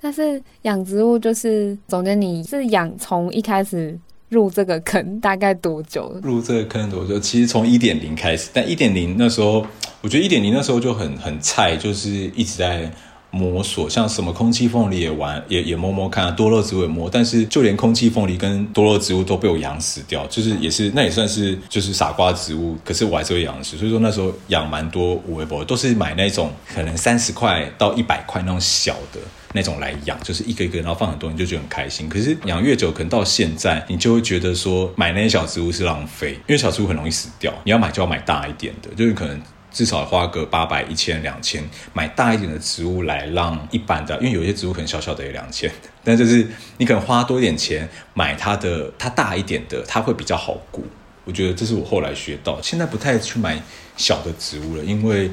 [0.00, 3.98] 但是养植物就是总监，你是养从一开始
[4.28, 6.14] 入这个坑大概多久？
[6.22, 7.18] 入这个坑多久？
[7.18, 9.66] 其实从一点零开始，但一点零那时候，
[10.02, 12.90] 我觉得一点零那时候就很很菜，就是一直在
[13.30, 29.20] 摸索，像什么空气凤梨也玩，也也摸摸看啊，多肉植物也摸，但是就连空气凤梨跟多肉植物都被我养死掉，就是也是那也算是就是傻瓜植物，可是我还是会养死，所以说那时候养蛮多无微博，都是买那种可能三十块到一百块那种小的。
[29.52, 32.08] 那种来养，就是一个一个，然后放很多，你就觉得很开心。
[32.08, 37.52] 可是养越久，可能到现在，你就会觉得说买那些小植物是浪费，因为小植物很容易死掉。
[37.64, 41.62] 你要买就要买大一点的，就是可能至少花个八百、一千、两千，
[41.92, 45.70] 买大一点的植物来让一般的，因为有些植物可能小小的也两千，
[46.04, 46.46] 但就是
[46.78, 50.84] 你可能花多一点钱买它的，它大一点的，它会比较好顾。
[51.24, 53.60] 我觉得这是我后来学到，现在不太去买
[53.96, 55.30] 小的植物了，因为。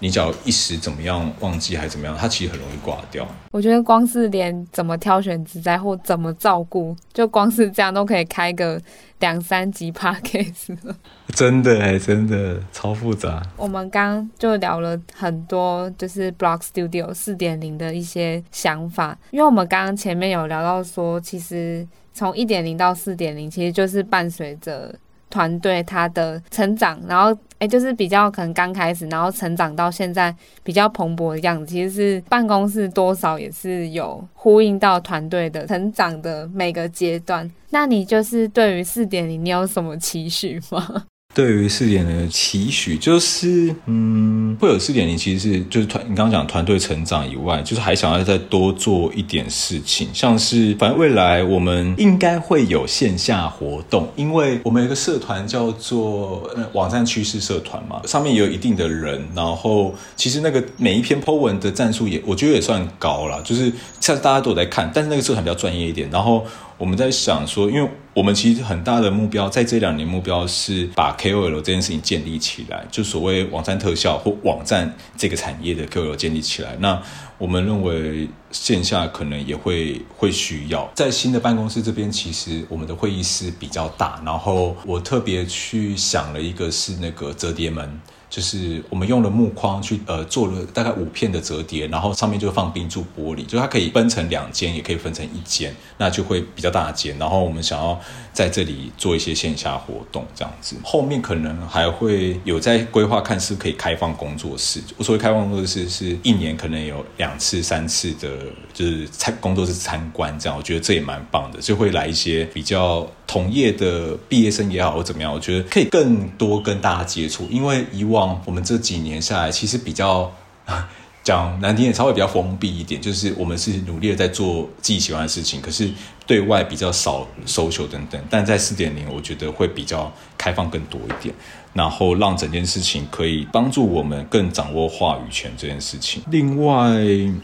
[0.00, 3.26] 你只要一时怎么样忘记还是怎么样，它其实很容易挂掉。
[3.50, 8.80] 我觉得光是连怎么挑选植栽或怎么照顾，就光是这样都可以开个
[9.18, 10.94] 两三集 podcast 了。
[11.34, 13.42] 真的哎，真的超复杂。
[13.56, 24.94] 我们刚刚就聊了很多，就是 Block Studio 四点零的一些想法，因为我们刚刚前面有聊到说，其实从一点零到四点零，其实就是伴随着。
[25.30, 37.50] 团队他的成长，然后哎，就是比较可能刚开始，然后成长到现在比较蓬勃的样子，其实是办公室多少也是有呼应到团队的成长的每个阶段。
[37.70, 41.04] 那你就是对于四点零，你有什么期许吗？
[41.34, 66.44] 对于四点零的期许就是，嗯，会有四点零，其实是就是团，你刚刚讲团队成长以外，就是还想要再多做一点事情，像是反正未来我们应该会有线下活动，因为我们有一个社团叫做网站趋势社团嘛，上面也有一定的人，然后其实那个每一篇 po 文的赞数也，我觉得也算高了，就是像大家都有在看，但是那个社团比较专业一点，然后。
[66.78, 76.76] 我们在想说，因为我们其实很大的目标，在这两年目标是把 KOL 这件事情建立起来，就所谓网站特效或网站这个产业的 KOL 建立起来。
[76.78, 77.02] 那
[77.36, 88.00] 我们认为线下可能也会会需要，在新的办公室这边，其实我们的会议室比较大，然后我特别去想了一个是那个折叠门。
[88.30, 97.16] 就是我们用了木框去呃做了大概五片的折叠，然后上面就放冰柱玻璃，就它可以分成两间，也可以分成一间，那就会比较大间。
[97.18, 97.98] 然后我们想要
[98.38, 100.76] 在这里做一些线下活动，这样子。
[100.84, 104.80] 后面可能还会有在规划，看是可以开放工作室。
[104.96, 108.30] 我所谓开放工作室，是一年可能有两次、三次的，
[108.72, 110.56] 就是参工作室参观这样。
[110.56, 118.40] 我觉得这也蛮棒的，就会来一些比较同业的毕业生也好或怎么样，我觉得可以更多跟大家接触，因为以往。
[118.44, 120.32] 我们这几年下来，其实比较
[121.24, 123.00] 讲难听点，稍微比较封闭一点。
[123.00, 125.90] 就是我们是努力的在做自己喜欢的事情，可是
[126.28, 128.22] 对外比较少收球等等。
[128.30, 131.34] 但在四点零，我觉得会比较开放更多一点。
[131.74, 136.20] 然后让整件事情可以帮助我们更掌握话语权这件事情。
[136.28, 136.96] 另外，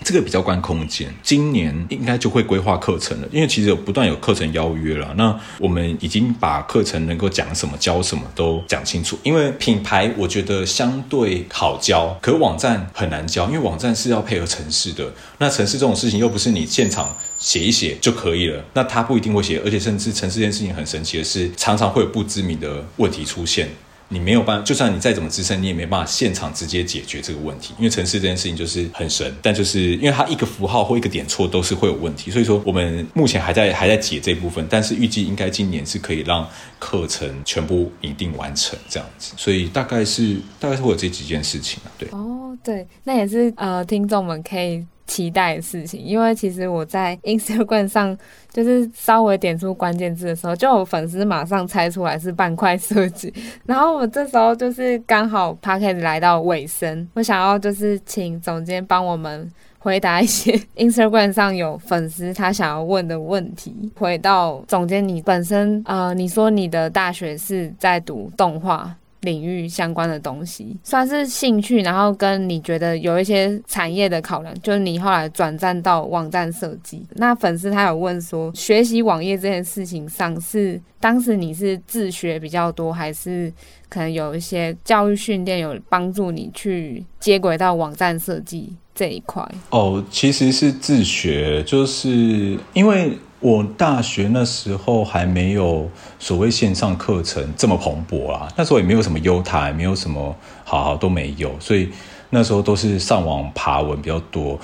[0.02, 5.14] 这个比较关空间，今年应该就会规划课程了，因为其实有不断有课程邀约了。
[5.16, 9.16] 那我们已经把课程能够讲什么、教什么都讲清楚。
[9.22, 15.12] 因为品牌我觉得相对好教，可网站很难教，因为网站是要配合城市的。
[15.38, 17.14] 那城市这种事情又不是你现场
[17.44, 23.68] 写一写就可以了，那他不一定会写，而且甚至城市这件事情很神奇的是，常常会有不知名的问题出现。
[24.08, 42.08] 你没有办法，就算你再怎么资深，你也没办法现场直接解决这个问题，因为城市这件事情就是很神，但就是因为它一个符号或一个点错都是会有问题，所以说我们目前还在还在解这部分，但是预计应该今年是可以让课程全部拟定完成这样子，所以大概是大概是会有这几件事情啊，对。
[42.12, 44.86] 哦，对，那也是呃，听众们可以。
[45.06, 48.16] 期待的事情，因为其实我在 Instagram 上
[48.50, 53.32] 就是稍微点出关键字的时候，就有粉丝马上猜出来是半块设计。
[53.66, 63.92] 然后我这时候就是刚好 Podcast 来到尾声，我想要就是请总监帮我们回答一些 Instagram 上有粉丝他想要问的问题。
[63.96, 68.96] 回到总监，你本身呃，你说你的大学是在读动画。
[69.24, 77.04] 领域相关的东西算是兴趣，然后跟你觉得有一些产业的考量，就是你后来转战到网站设计。
[77.16, 83.52] 那粉丝他有问说，学习网页这件事情上是当时你是自学比较多，还是
[83.88, 89.42] 可能有一些教育训练有帮助你去接轨到网站设计这一块？
[89.70, 93.18] 哦，其实是自学，就是因为。
[93.44, 95.86] 我大学那时候还没有
[96.18, 100.34] 所谓线上课程这么蓬勃啊，那时候也没有什么优台，没有什么
[100.64, 101.90] 好好都没有，所以
[102.30, 104.58] 那时候都是上网爬文比较多。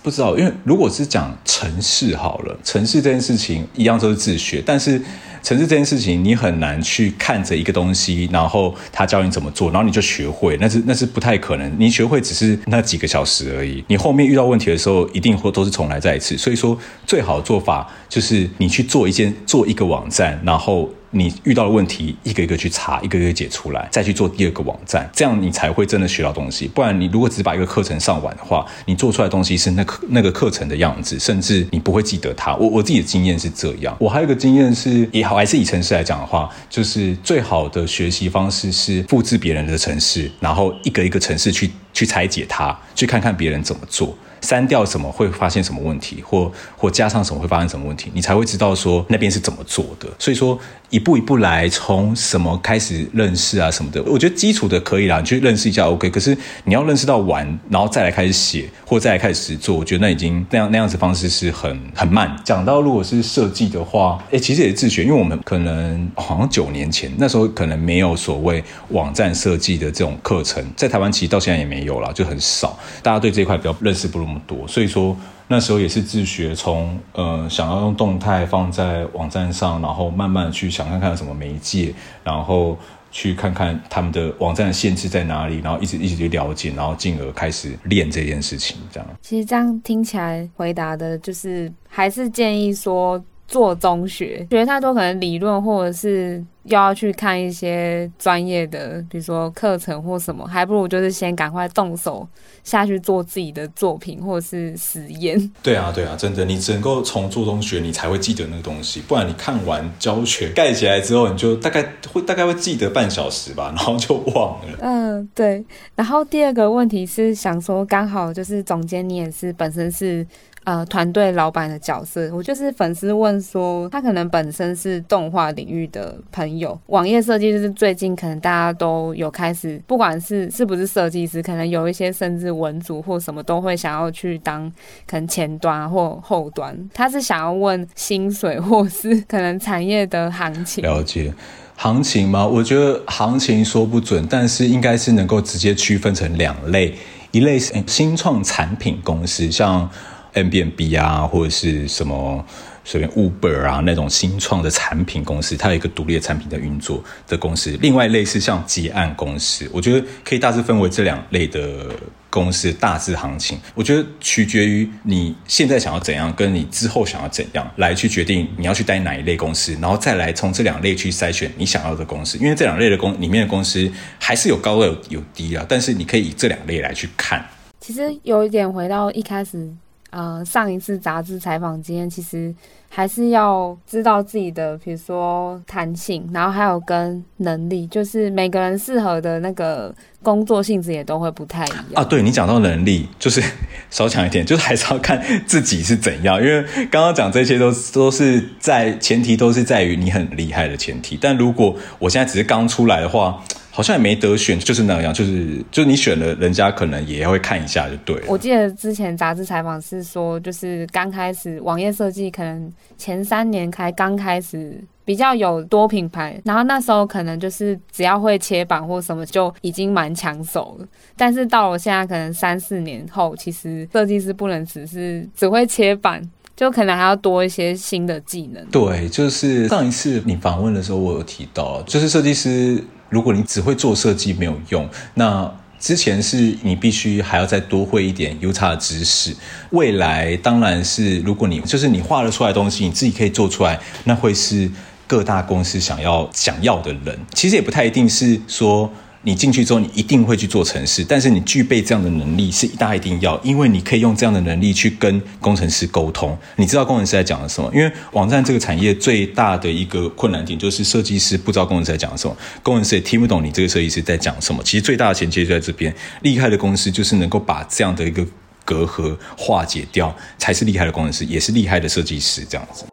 [0.00, 5.02] 不知道，因为如果是讲城市好了，城市这件事情一样都是自学，但是
[5.42, 11.72] 城市这件事情，你很难去看着一个东西，然后他教你怎么做，然后你就学会，那是那是不太可能。
[11.78, 16.36] 你学会只是那几个小时而已，你后面遇到问题的时候，一定会都是重来再一次。
[16.36, 20.88] 所以说，最好的做法就是你去做一件做一个网站，然后。
[21.12, 26.68] 你遇到的问题，一个一个去查，一个一个解出来，再去做第二个网站，这样你才会真的学到东西。
[26.68, 32.54] 不然，你如果只把一个课程上完的话，你做出来的东西是那课那个课程的样子，甚至你不会记得它。
[32.56, 33.96] 我我自己的经验是这样。
[33.98, 44.16] 我还有一个经验是，也好，还是以城市来讲的话，就是最好的学习方式是复制别人的城市，然后一个一个城市去去拆解它，去看看别人怎么做。
[44.42, 50.08] 删掉什么会发现什么问题，或或加上什么会发生什么问题，你才会知道说那边是怎么做的。
[50.18, 50.58] 所以说
[50.90, 56.08] 一步一步来，从什么开始认识啊什么的，我觉得基础的可以啦，你去认识一下 OK。
[56.08, 62.34] 可是你要认识到完，然后再来开始写，或再来开始做，我觉得那已经那样那样子方式是很很慢。
[62.44, 74.20] 讲到如果是设计的话，哎，其实也是自学，因为我们可能好像九年前那时候可能没有所谓网站设计的这种课程，在台湾其实到现在也没有啦，就很少，大家对这一块比较认识不。
[74.20, 75.16] 那么多，所以说
[75.52, 81.92] 那时候也是自学，从呃想要用动态放在网站上，然后慢慢去想看看有什么媒介，
[82.22, 82.78] 然后
[83.10, 88.76] 去看看他们的网站的限制在哪里，然后一直一直去了解，然后进而开始练这件事情。
[88.92, 93.20] 这样，其实这样听起来回答的就是还是建议说。
[93.50, 96.40] 做中学，学太多可能理论，或者是
[96.70, 102.26] 又要去看一些专业的，比如说课程或什么，还不如就是先赶快动手
[102.62, 105.36] 下去做自己的作品或者是实验。
[105.62, 114.78] 对啊，对啊，真的，你只能够从做中学，你才会记得那个东西，不然你看完教学盖起来之后，你就大概会大概会记得半小时吧，然后就忘了。
[114.80, 115.64] 嗯，对。
[115.96, 120.24] 然后第二个问题是想说，刚好就是总监，你也是本身是。
[120.64, 134.70] 呃，团队老板的角色，我就是粉丝问说，他可能本身是动画领域的朋有，网页设计就是最近可能大家都有开始，不管是是不是设计师，可能有一些甚至文组或什么都会想要去当
[135.08, 136.78] 可能前端或后端。
[136.94, 140.84] 他是想要问薪水或是可能产业的行情。
[140.84, 141.34] 了解
[141.74, 142.46] 行情吗？
[142.46, 146.94] 我觉得行情说不准，但是应该是能够直接区分成两类，
[147.32, 149.90] 一类是新创产品公司，像。
[150.32, 152.46] Airbnb 啊，或者是什么
[152.84, 157.76] 随便 Uber 啊那种新创的产品公司，它有一个独立的产品在运作的公司。
[157.80, 161.86] 另外类似像结案公司，我觉得可以大致分为这两类的
[162.28, 163.58] 公司大致行情。
[163.74, 172.38] 我觉得取决于你现在想要怎样，跟你之后想要怎样来去决定你要去待哪一类公司，然后再来从这两类去筛选你想要的公司。
[172.38, 177.44] 因为这两类的公里面的公司还是有高有有低啊，但是你可以以这两类来去看。
[177.80, 179.70] 其实有一点回到一开始。
[180.10, 182.52] 呃，上一次杂志采访经验，其实
[182.88, 192.02] 还是要知道自己的，比如说弹性，然后还有跟能力，就是每个人适合的那个工作性质也都会不太一样啊。
[192.02, 193.40] 对，你讲到能力，就是
[193.88, 203.42] 少讲一点，就是还是要看自己是怎样，因为刚刚讲这些都都是在前提都是在于你很厉害的前提，但如果我现在只是刚出来的话。
[203.80, 208.24] 好像也没得选，就是那样，就是就是你选了，人家可能也会看一下，就对了。
[208.28, 220.86] 我记得之前杂志采访是说，就是刚开始网页设计，可能前三年开刚开始比较有多品牌，然后那时候可能就是只要会切板或什么就已经蛮抢手了。
[221.16, 226.20] 但是到了现在，可能三四年后，其实设计师不能只是只会切板，
[226.54, 228.62] 就可能还要多一些新的技能。
[228.66, 232.84] 对，就是上一次你访问的时候，我有提到，就是设计师。
[233.10, 239.36] 如果你只会做设计没有用，那之前是你必须还要再多会一点 UX 的知识。
[239.70, 244.70] 未来当然是，如果你就是你画了出来的东西，你自己可以做出来，那会是
[245.06, 247.18] 各大公司想要想要的人。
[247.34, 248.90] 其实也不太一定是说。
[249.22, 256.36] 你进去之后，你一定会去做城市，但是你具备这样的能力是一大一定要，因为你可以用这样的能力去跟工程师沟通。
[256.56, 257.70] 你知道工程师在讲什么？
[257.74, 264.62] 因为网站这个产业最大的一个困难点就是设计师不知道工程师在讲什么，工程师也听不懂你这个设计师在讲什么。
[264.64, 268.26] 其实最大的前提就在这边，厉害的公司就是能够把这样的一个
[268.64, 272.84] 隔阂化解掉，才是厉害的工程师，也是厉害的设计师这样子。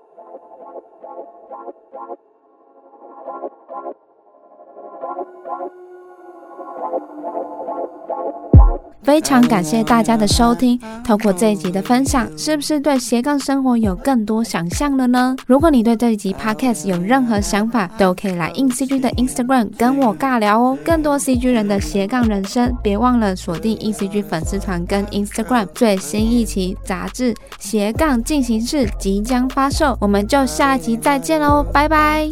[9.08, 10.78] 非常感谢大家的收听。
[11.02, 15.34] 透过这一集的分享，是不是对斜杠生活有更多想象了呢？
[15.48, 20.78] 如果你对这一集 Podcast 有任何想法，都可以来 InCG 的 Instagram 跟我尬聊哦。
[20.84, 25.68] 更多 CG 人的斜杠人生，别忘了锁定 InCG 粉丝团跟 Instagram。
[25.68, 32.28] 最新一期杂志《斜杠进行式》即将发售，我们就下一集再见喽，拜拜。